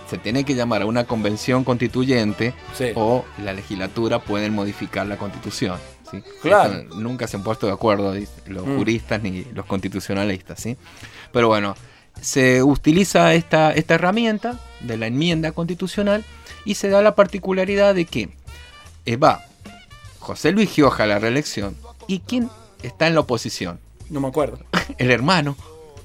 [0.09, 2.91] se tiene que llamar a una convención constituyente Sí.
[2.95, 5.79] o la legislatura pueden modificar la constitución.
[6.11, 6.21] ¿sí?
[6.41, 6.83] Claro.
[6.95, 8.13] Nunca se han puesto de acuerdo
[8.45, 8.77] los Mm.
[8.77, 10.59] juristas ni los constitucionalistas.
[10.59, 10.77] ¿sí?
[11.31, 11.75] Pero bueno,
[12.21, 16.23] se utiliza esta, esta herramienta de la enmienda constitucional
[16.65, 18.29] y se da la particularidad de que
[19.05, 19.43] eh, va
[20.19, 21.75] José Luis Gioja a la reelección
[22.07, 22.49] y quién
[22.83, 23.79] está en la oposición.
[24.09, 24.59] No me acuerdo.
[24.99, 25.55] El hermano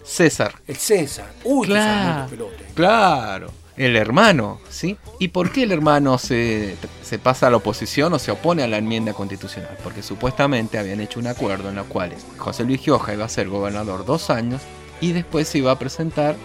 [0.09, 0.55] César.
[0.67, 1.27] El César.
[1.45, 2.29] Uy, Claro.
[2.75, 4.97] Claro, el hermano, ¿sí?
[5.19, 8.69] ¿Y por qué el hermano se, se pasa a la oposición o se opone a
[8.69, 9.77] la enmienda constitucional?
[9.85, 13.49] Porque supuestamente habían hecho un acuerdo en el cual José Luis Gioja iba a ser
[13.49, 14.63] gobernador dos años
[15.01, 16.37] y después se iba a presentar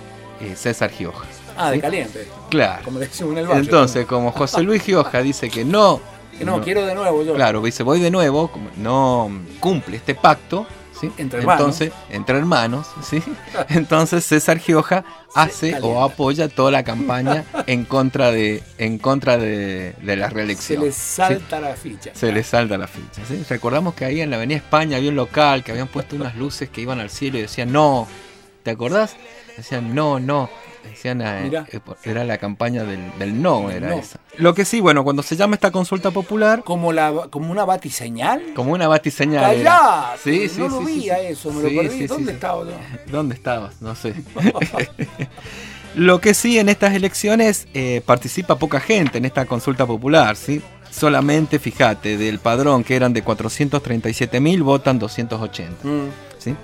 [0.42, 1.26] eh, César Gioja.
[1.56, 2.28] Ah, de caliente.
[2.50, 2.84] Claro.
[2.84, 3.64] Como decimos en el barrio.
[3.64, 6.02] Entonces, como José Luis Gioja dice que no...
[6.38, 7.36] Que no, quiero de nuevo yo.
[7.36, 10.66] Claro, dice, voy de nuevo, no cumple este pacto,
[11.08, 11.12] ¿sí?
[11.18, 11.60] Entre hermanos.
[11.62, 13.22] Entonces, entre hermanos, ¿sí?
[13.70, 15.04] Entonces César Gioja
[15.36, 20.34] hace o apoya toda la campaña en contra de, en contra de, de la Se
[20.34, 20.84] reelección.
[20.84, 21.00] le ¿sí?
[21.16, 22.12] salta la ficha.
[22.14, 23.22] Se le salta la ficha.
[23.28, 23.44] ¿sí?
[23.50, 26.70] Recordamos que ahí en la Avenida España había un local que habían puesto unas luces
[26.70, 28.08] que iban al cielo y decían no.
[28.64, 29.16] ¿Te acordás?
[29.58, 30.50] Decían no, no.
[30.84, 31.66] Decían, eh, Mirá.
[31.72, 33.96] eh, era la campaña del, del no, era no.
[33.96, 34.20] esa.
[34.38, 38.54] Lo que sí, bueno, cuando se llama esta consulta popular, Como, la, como una batiseñal.
[38.56, 39.56] como una batiseñal.
[39.56, 39.72] era.
[39.72, 40.18] ¡Callá!
[40.24, 41.10] Sí, sí, no sí, lo sí, vi sí.
[41.10, 42.08] a eso, me Sí, lo perdí.
[42.08, 42.36] ¿Dónde sí.
[42.36, 42.72] estaba yo?
[43.12, 43.82] ¿Dónde estabas?
[43.82, 44.14] No sé.
[45.96, 50.62] Lo que sí, en estas elecciones eh, participa poca gente en esta consulta popular, ¿sí?
[50.90, 56.08] Solamente, fíjate, del padrón que eran de 437 mil, votan 280, Mm.
[56.40, 56.56] ¿sí?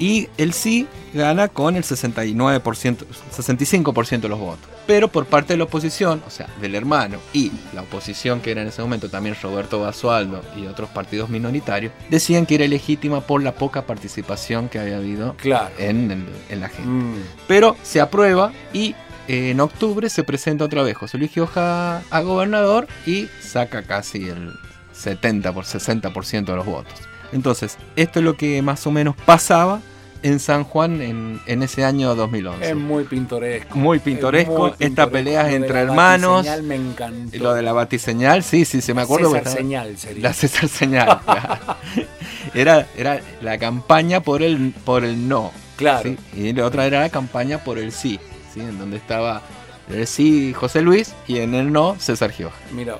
[0.00, 3.04] Y el sí gana con el 69%,
[3.36, 4.66] 65% de los votos.
[4.86, 8.62] Pero por parte de la oposición, o sea, del hermano y la oposición que era
[8.62, 13.42] en ese momento también Roberto Basualdo y otros partidos minoritarios, decían que era ilegítima por
[13.42, 15.70] la poca participación que había habido Claro.
[15.78, 16.88] en, el- en la gente.
[16.90, 17.14] Mm.
[17.46, 18.94] Pero se aprueba y
[19.28, 24.28] eh, en octubre se presenta otra vez José Luis Gioja a gobernador y saca casi
[24.28, 24.54] el
[24.92, 26.94] 70 por 60% de los votos.
[27.32, 29.80] Entonces, esto es lo que más o menos pasaba
[30.22, 32.68] en San Juan en, en ese año 2011.
[32.70, 33.74] Es muy pintoresco.
[33.78, 35.10] Muy Es pintoresco, muy esta pintoresco.
[35.12, 36.46] pelea Lo de entre la hermanos.
[36.62, 37.38] me encantó.
[37.38, 39.28] Lo de la batiseñal, sí, sí, se me acuerdo.
[39.28, 40.22] César que estaba- señal sería.
[40.24, 41.20] La César señal.
[42.54, 45.52] era, era la campaña por el, por el no.
[45.76, 46.02] Claro.
[46.10, 46.18] ¿sí?
[46.36, 48.20] Y la otra era la campaña por el sí,
[48.52, 48.60] ¿sí?
[48.60, 49.40] En donde estaba
[49.88, 52.56] el sí José Luis y en el no César Gioja.
[52.72, 52.96] Mira.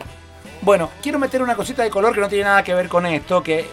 [0.63, 3.43] Bueno, quiero meter una cosita de color que no tiene nada que ver con esto,
[3.43, 3.67] que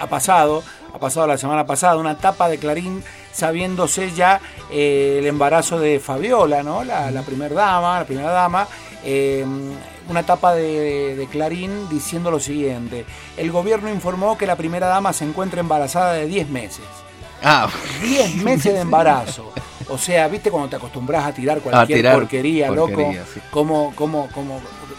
[0.00, 0.62] ha pasado,
[0.94, 4.40] ha pasado la semana pasada, una tapa de Clarín sabiéndose ya
[4.70, 6.84] eh, el embarazo de Fabiola, ¿no?
[6.84, 8.66] La, la primera dama, la primera dama.
[9.04, 9.44] eh,
[10.08, 13.06] una tapa de, de Clarín diciendo lo siguiente.
[13.38, 16.84] El gobierno informó que la primera dama se encuentra embarazada de 10 meses.
[17.42, 17.68] Ah,
[18.02, 19.50] 10 meses de embarazo.
[19.88, 23.12] O sea, ¿viste cuando te acostumbras a tirar cualquier tirar porquería, loco?
[23.32, 23.40] sí.
[23.50, 24.93] Como, como, como hasta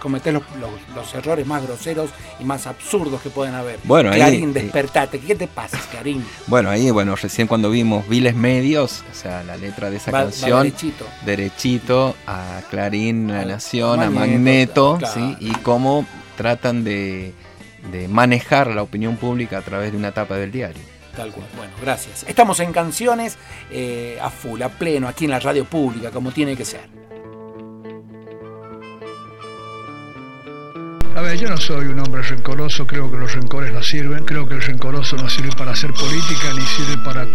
[0.00, 2.10] cometer los, los- los errores más groseros
[2.40, 3.78] y más absurdos que pueden haber.
[3.84, 5.18] Bueno, Clarín, ahí- despertate.
[5.20, 6.24] ¿Qué te pasa, Clarín?
[6.46, 10.18] Bueno, ahí, bueno, recién cuando vimos Viles Medios, o sea, la letra de esa Va-
[10.18, 11.04] va canción, derechito.
[11.24, 15.14] derechito a Clarín, a La Nación, a Magneto, Magneto, claro.
[15.14, 15.36] ¿sí?
[15.40, 16.06] Y cómo
[16.36, 17.32] tratan de,
[17.90, 20.82] de manejar la opinión pública a través de una tapa del diario.
[21.16, 21.46] Tal cual.
[21.56, 22.24] Bueno, gracias.
[22.28, 23.36] Estamos en canciones
[23.72, 26.82] eh, a full, a pleno, aquí en la radio pública, como tiene que ser.
[31.18, 34.46] A ver, yo no soy un hombre rencoroso, creo que los rencores no sirven, creo
[34.46, 37.26] que el rencoroso no sirve para hacer política ni sirve para,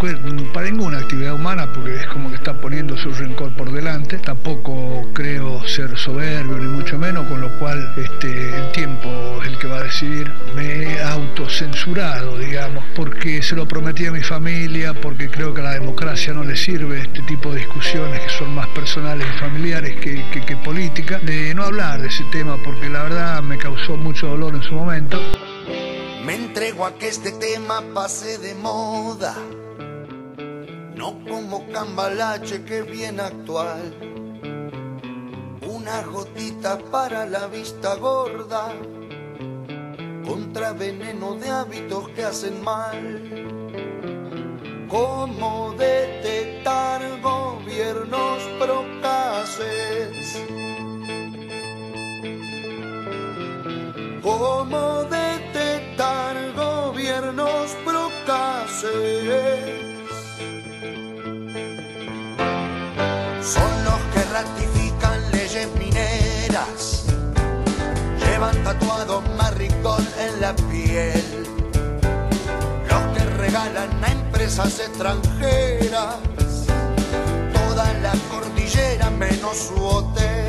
[0.54, 4.20] para ninguna actividad humana porque es como que está poniendo su rencor por delante.
[4.20, 9.58] Tampoco creo ser soberbio ni mucho menos, con lo cual este, el tiempo es el
[9.58, 10.32] que va a decidir.
[10.56, 15.66] Me he autocensurado, digamos, porque se lo prometí a mi familia, porque creo que a
[15.66, 20.00] la democracia no le sirve este tipo de discusiones que son más personales y familiares
[20.00, 24.28] que, que, política, de no hablar de ese tema porque la verdad me causó mucho
[24.28, 25.18] dolor en su momento.
[26.26, 29.36] Me entrego a que este tema pase de moda,
[30.96, 33.96] no como cambalache que es bien actual.
[35.68, 38.74] Una gotita para la vista gorda,
[40.24, 43.28] contra veneno de hábitos que hacen mal.
[44.88, 50.40] ¿Cómo detectar gobiernos procaces?
[54.24, 58.90] ¿Cómo detectar gobiernos procaces?
[63.42, 67.06] Son los que ratifican leyes mineras,
[68.26, 71.46] llevan tatuado maricón en la piel,
[72.90, 76.16] los que regalan a empresas extranjeras
[77.54, 80.46] toda la cordillera menos su hotel.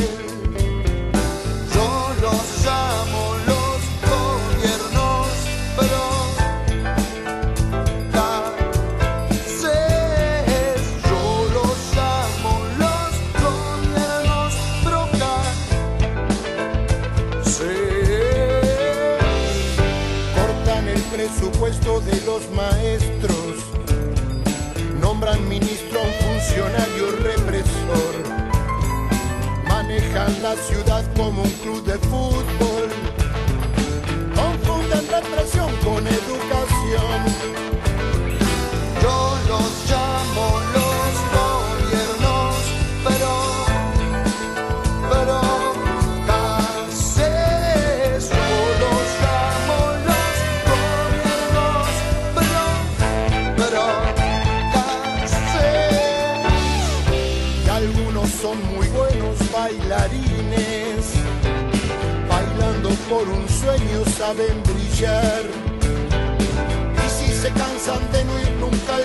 [1.75, 3.24] Yo los llamo
[26.45, 28.15] funcionario represor,
[29.67, 32.89] manejan la ciudad como un club de fútbol,
[34.35, 37.64] confunden represión con educación.
[64.25, 64.33] Y
[67.11, 69.05] si se cansan de no ir nunca al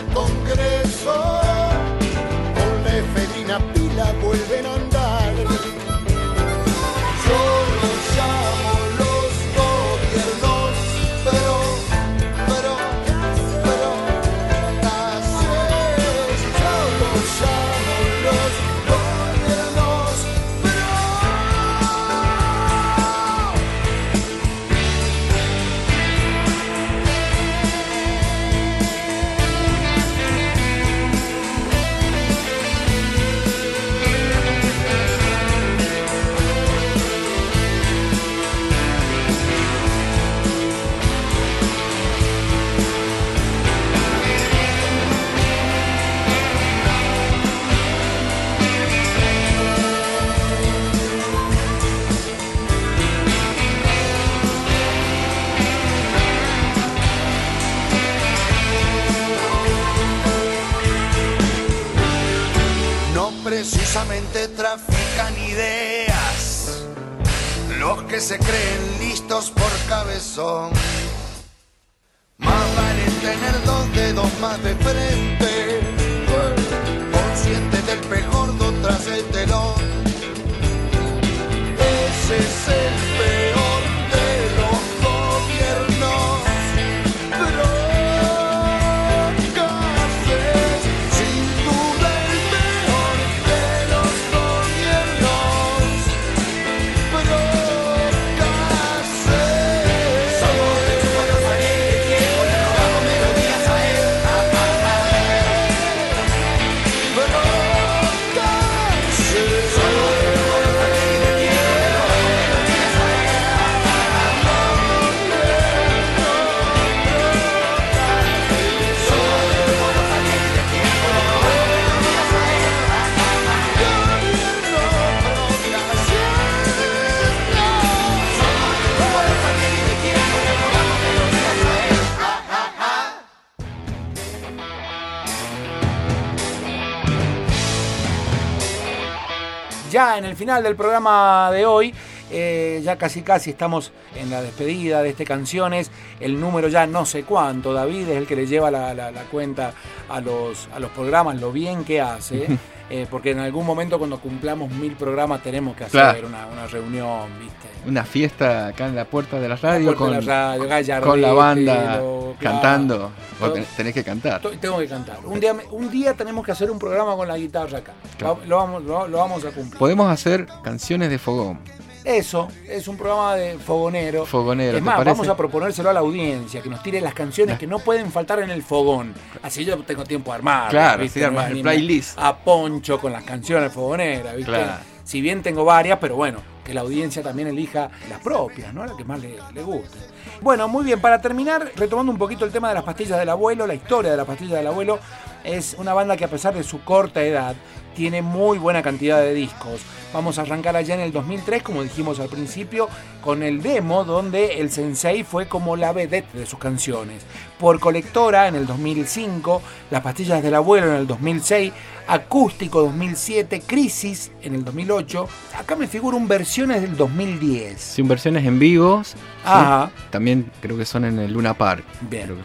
[139.89, 141.93] ya en el final del programa de hoy
[142.31, 145.89] eh, ya casi casi estamos en la despedida de este Canciones.
[146.19, 147.73] El número ya no sé cuánto.
[147.73, 149.73] David es el que le lleva la, la- cuenta
[150.09, 152.47] a los, a los programas, lo bien que hace.
[152.89, 156.27] eh, porque en algún momento cuando cumplamos mil programas tenemos que hacer Claro.
[156.27, 157.67] una, una reunión, ¿viste?
[157.87, 161.09] Una fiesta acá en la puerta de la radio, puerta con, de la radio, Gallardete,
[161.09, 162.37] con la banda lo- claro.
[162.39, 162.97] cantando.
[163.39, 164.41] Vos Todo- tenés, que cantar.
[164.59, 165.17] Tengo que cantar.
[165.25, 167.93] Un día, un día tenemos que hacer un programa con la guitarra acá.
[168.17, 168.39] Claro.
[168.47, 169.77] Lo, vamos, lo, lo vamos a cumplir.
[169.79, 171.59] Podemos hacer canciones de fogón.
[172.03, 174.25] Eso, es un programa de fogonero.
[174.25, 177.57] Fogonero, es ¿te más, vamos a proponérselo a la audiencia, que nos tire las canciones
[177.59, 179.13] que no pueden faltar en el fogón.
[179.43, 180.69] Así yo tengo tiempo de armar.
[180.69, 181.19] Claro, ¿viste?
[181.19, 182.17] es el playlist.
[182.17, 184.51] A Poncho con las canciones fogoneras, ¿viste?
[184.51, 184.81] Claro.
[185.03, 188.85] Si bien tengo varias, pero bueno, que la audiencia también elija las propias, ¿no?
[188.85, 190.01] Las que más le, le gusten.
[190.41, 193.65] Bueno, muy bien, para terminar, retomando un poquito el tema de las pastillas del abuelo,
[193.65, 194.99] la historia de las pastillas del abuelo,
[195.43, 197.55] es una banda que a pesar de su corta edad,
[197.95, 199.81] tiene muy buena cantidad de discos.
[200.13, 202.87] Vamos a arrancar allá en el 2003, como dijimos al principio,
[203.21, 207.23] con el demo donde el sensei fue como la vedette de sus canciones.
[207.59, 209.61] Por colectora en el 2005,
[209.91, 211.73] Las pastillas del abuelo en el 2006,
[212.07, 215.27] Acústico 2007, Crisis en el 2008.
[215.59, 217.79] Acá me figuran versiones del 2010.
[217.79, 219.13] Sin versiones en vivos.
[219.43, 219.91] Ajá.
[219.93, 220.03] ¿sí?
[220.09, 221.83] También creo que son en el Luna Park.
[222.09, 222.35] Bien.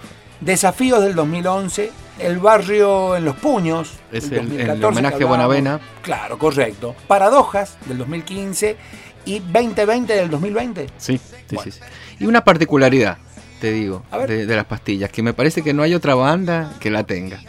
[0.40, 3.92] Desafíos del 2011, El barrio en los puños.
[4.12, 5.70] Es del el- el 2014 homenaje a Bonavena.
[5.74, 6.00] hablábamos.
[6.02, 6.94] Claro, correcto.
[7.08, 8.76] Paradojas del 2015
[9.24, 10.86] y 2020 del 2020.
[10.96, 11.80] Sí, sí, sí, sí.
[12.20, 13.18] Y una particularidad,
[13.60, 16.90] te digo, de, de las pastillas, que me parece que no hay otra banda que
[16.90, 17.40] la tenga.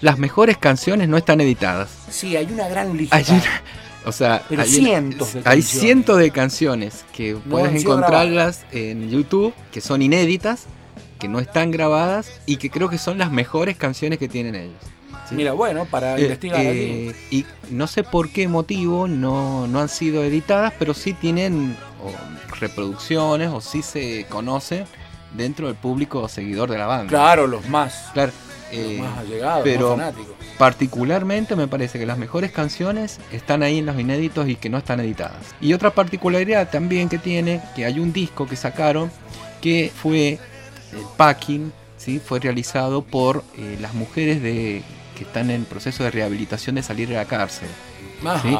[0.00, 1.88] Las mejores canciones no están editadas.
[2.10, 3.16] Sí, hay una gran lista.
[3.16, 3.42] Hay una-
[4.04, 5.66] o sea, Pero hay, cientos de hay canciones.
[5.80, 10.64] cientos de canciones que No puedes encontrarlas en YouTube, que son inéditas,
[11.18, 14.76] que no están grabadas y que creo que son las mejores canciones que tienen ellos.
[15.28, 15.34] ¿sí?
[15.34, 19.88] Mira, bueno, para Eh, investigar eh, y no sé por qué motivo no, no han
[19.88, 24.84] sido editadas, pero sí tienen o, reproducciones o sí se conocen
[25.34, 27.08] dentro del público seguidor de la banda.
[27.08, 28.10] Claro, los más.
[28.14, 28.32] Claro.
[28.70, 30.36] Los eh, más allegados, pero los más fanáticos.
[30.58, 34.76] particularmente me parece que las mejores canciones están ahí en los inéditos y que no
[34.78, 35.54] están editadas.
[35.60, 39.10] Y otra particularidad también que tiene, que hay un disco que sacaron
[39.62, 40.38] que fue
[40.92, 42.20] el packing, ¿sí?
[42.24, 44.82] fue realizado por eh, las mujeres de,
[45.16, 47.68] que están en proceso de rehabilitación de salir de la cárcel.
[48.42, 48.56] ¿sí?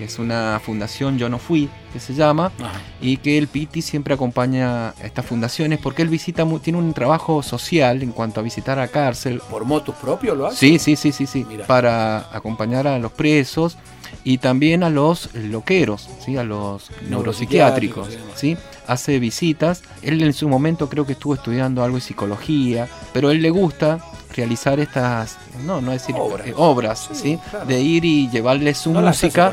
[0.00, 2.80] Es una fundación Yo No Fui, que se llama, Ajá.
[3.00, 7.42] y que el Piti siempre acompaña a estas fundaciones porque él visita, tiene un trabajo
[7.42, 9.40] social en cuanto a visitar a cárcel.
[9.50, 10.56] ¿Por motus propio lo hace?
[10.56, 13.76] Sí, sí, sí, sí, sí, para acompañar a los presos
[14.24, 16.36] y también a los loqueros, ¿sí?
[16.36, 18.08] a los Neuropsiquiátricos.
[18.34, 18.56] ¿sí?
[18.86, 19.82] hace visitas.
[20.02, 23.50] Él en su momento creo que estuvo estudiando algo de psicología, pero a él le
[23.50, 23.98] gusta
[24.32, 26.46] realizar estas, no, no decir Obras.
[26.46, 27.38] eh, obras, Sí, ¿sí?
[27.50, 27.66] claro.
[27.66, 29.52] de ir y llevarle su No música,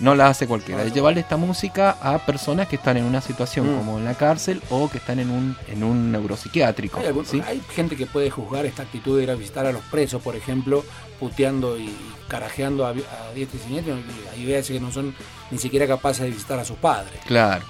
[0.00, 3.74] no la hace cualquiera, de llevarle esta música a personas que están en una situación
[3.74, 3.78] Mm.
[3.78, 7.00] como en la cárcel o que están en un, en un neuropsiquiátrico.
[7.00, 7.42] Hay, algún- ¿sí?
[7.46, 10.36] hay gente que puede juzgar esta actitud de ir a visitar a los presos, por
[10.36, 10.84] ejemplo,
[11.18, 11.94] puteando y
[12.28, 13.94] carajeando a, a diestra y siniestra.
[13.94, 15.14] y Hay veces que no son
[15.50, 17.18] ni siquiera capaces de visitar a sus padres.
[17.26, 17.64] Claro.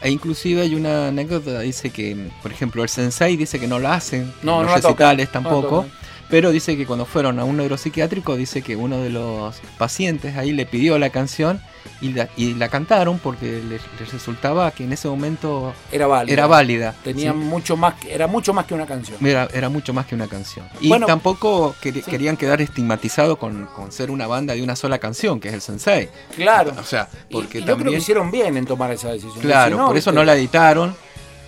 [0.00, 3.94] E inclusive hay una anécdota, dice que, por ejemplo, el sensei dice que no la
[3.94, 5.86] hacen, No, los no recitales tampoco,
[6.30, 10.52] pero dice que cuando fueron a un neuropsiquiátrico, dice que uno de los pacientes ahí
[10.52, 11.60] le pidió la canción
[12.00, 16.32] y la, y la cantaron porque les, les resultaba que en ese momento Era válida.
[16.32, 17.38] Era válida, Tenía ¿sí?
[17.38, 19.16] mucho más era mucho más que una canción.
[19.24, 20.66] Era, era mucho más que una canción.
[20.80, 21.92] Y Bueno, tampoco sí.
[22.02, 25.60] querían quedar estigmatizados con, con ser una banda de una sola canción, que es el
[25.60, 26.08] Sensei.
[26.36, 26.72] Claro.
[26.78, 27.90] O sea, porque Y yo creo también...
[27.94, 29.40] que hicieron bien en tomar esa decisión.
[29.40, 30.94] Claro, Si no, por eso no la editaron,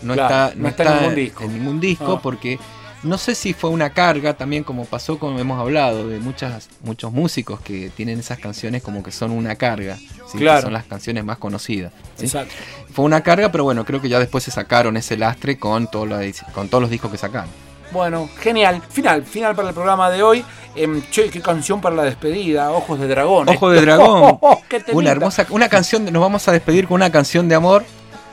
[0.03, 1.45] no, Claro, está, no está en ningún disco.
[1.45, 2.21] en ningún disco, Ah.
[2.23, 2.59] porque
[3.03, 7.11] no sé si fue una carga también como pasó como hemos hablado de muchas muchos
[7.13, 9.97] músicos que tienen esas canciones como que son una carga,
[10.31, 10.39] ¿sí?
[10.39, 10.63] Que Claro.
[10.63, 11.93] son las canciones más conocidas.
[12.17, 12.25] ¿sí?
[12.27, 12.55] Exacto.
[12.93, 16.07] Fue una carga, pero bueno, creo que ya después se sacaron ese lastre con, todo
[16.55, 17.49] con todos los discos que sacaron.
[17.93, 18.81] Bueno, genial.
[18.89, 20.45] Final, final para el programa de hoy.
[20.77, 22.71] Em, che, qué canción para la despedida.
[22.71, 23.49] Ojos de dragón.
[23.49, 24.97] Ojo de dragón, qué temita.
[24.97, 27.85] una hermosa, una canción, de- nos vamos a despedir con una canción de amor.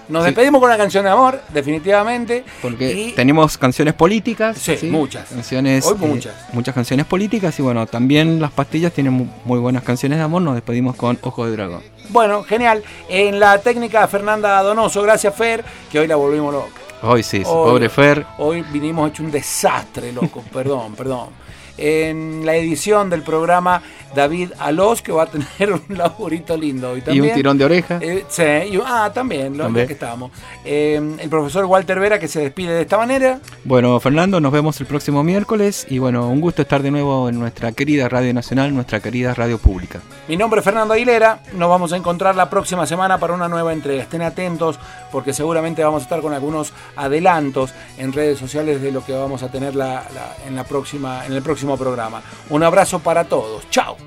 [0.10, 0.28] Nos Sí.
[0.28, 2.44] despedimos con una canción de amor, definitivamente.
[2.62, 4.58] Porque Y- tenemos canciones políticas.
[4.58, 5.30] Sí, muchas.
[5.30, 6.34] Canciones, Hoy eh, muchas.
[6.54, 10.42] muchas canciones políticas y bueno, también las pastillas tienen mu- muy buenas canciones de amor.
[10.42, 11.82] Nos despedimos con Ojo de Dragón.
[12.10, 12.84] Bueno, genial.
[13.10, 16.70] En la técnica Fernanda Donoso, gracias Fer, que hoy la volvimos loca.
[17.04, 18.26] Hoy sí, sí, Hoy- pobre Fer.
[18.38, 20.42] Hoy vinimos hecho un desastre, loco.
[20.54, 21.30] perdón, perdón.
[21.78, 23.82] En la edición del programa
[24.16, 26.96] David Alós, que va a tener un laburito lindo.
[26.98, 28.00] Y, también, un tirón de oreja.
[28.02, 29.86] Eh, sí, y- ah, también, lo También.
[29.88, 30.32] que estábamos.
[30.66, 33.40] Eh, el profesor Walter Vera, que se despide de esta manera.
[33.64, 37.40] Bueno, Fernando, nos vemos el próximo miércoles y bueno, un gusto estar de nuevo en
[37.40, 40.00] nuestra querida Radio Nacional, nuestra querida Radio Pública.
[40.28, 41.42] Mi nombre es Fernando Aguilera.
[41.54, 44.04] Nos vamos a encontrar la próxima semana para una nueva entrega.
[44.04, 44.80] Estén atentos
[45.12, 49.44] porque seguramente vamos a estar con algunos adelantos en redes sociales de lo que vamos
[49.44, 52.22] a tener en, la próxima, en el próximo programa.
[52.50, 53.70] Un abrazo para todos.
[53.70, 53.98] Chao.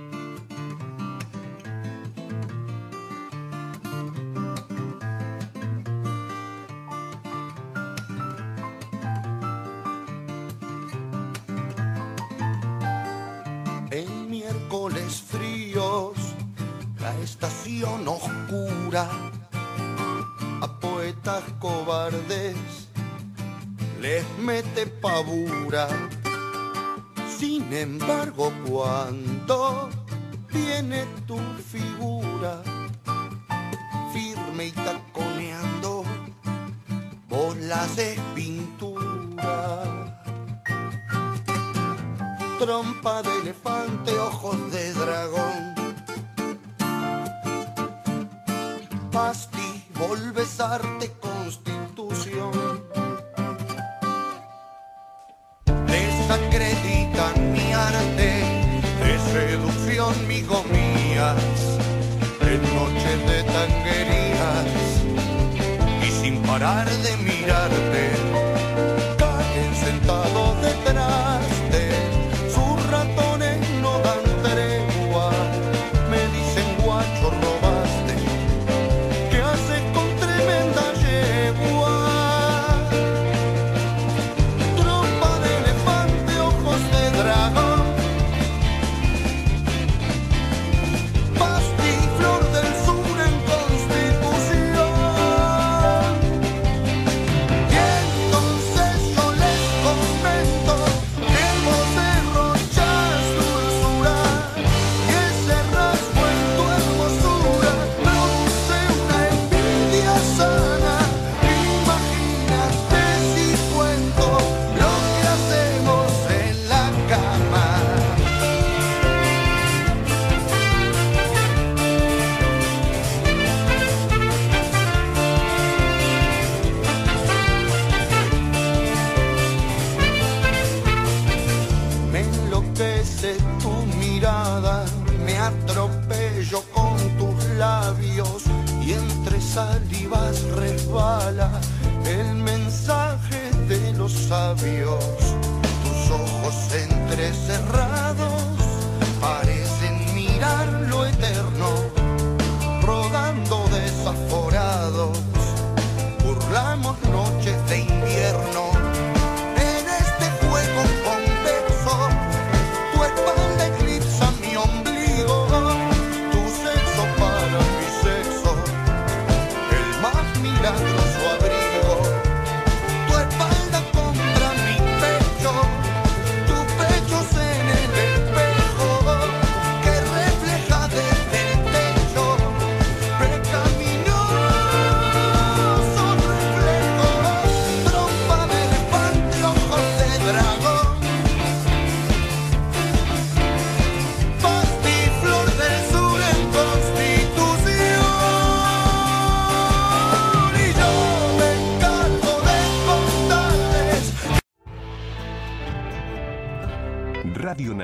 [13.91, 16.13] En miércoles fríos,
[17.01, 19.09] la estación oscura,
[24.01, 25.89] les mete pavura.
[27.39, 29.91] Sin embargo, cuando
[30.53, 31.39] viene tu
[31.73, 32.63] figura,
[34.13, 36.05] firme y taconeando,
[37.29, 40.11] vos la haces pintura
[42.61, 45.75] trompa de elefante, ojos de dragón.
[49.11, 51.30] Pasti, volves arte, constitución.
[56.61, 58.45] Desacreditan mi arte
[59.03, 61.43] de seducción, mis gomías,
[62.43, 64.67] en noches de tanguerías
[66.07, 67.90] y sin parar de mirarte.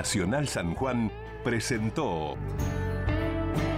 [0.06, 1.10] Nacional San Juan
[1.42, 2.36] presentó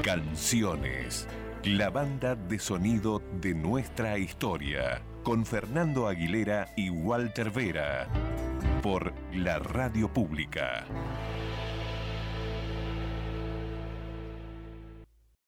[0.03, 1.27] Canciones,
[1.65, 8.09] la banda de sonido de nuestra historia, con Fernando Aguilera y Walter Vera,
[8.83, 10.85] por la Radio Pública.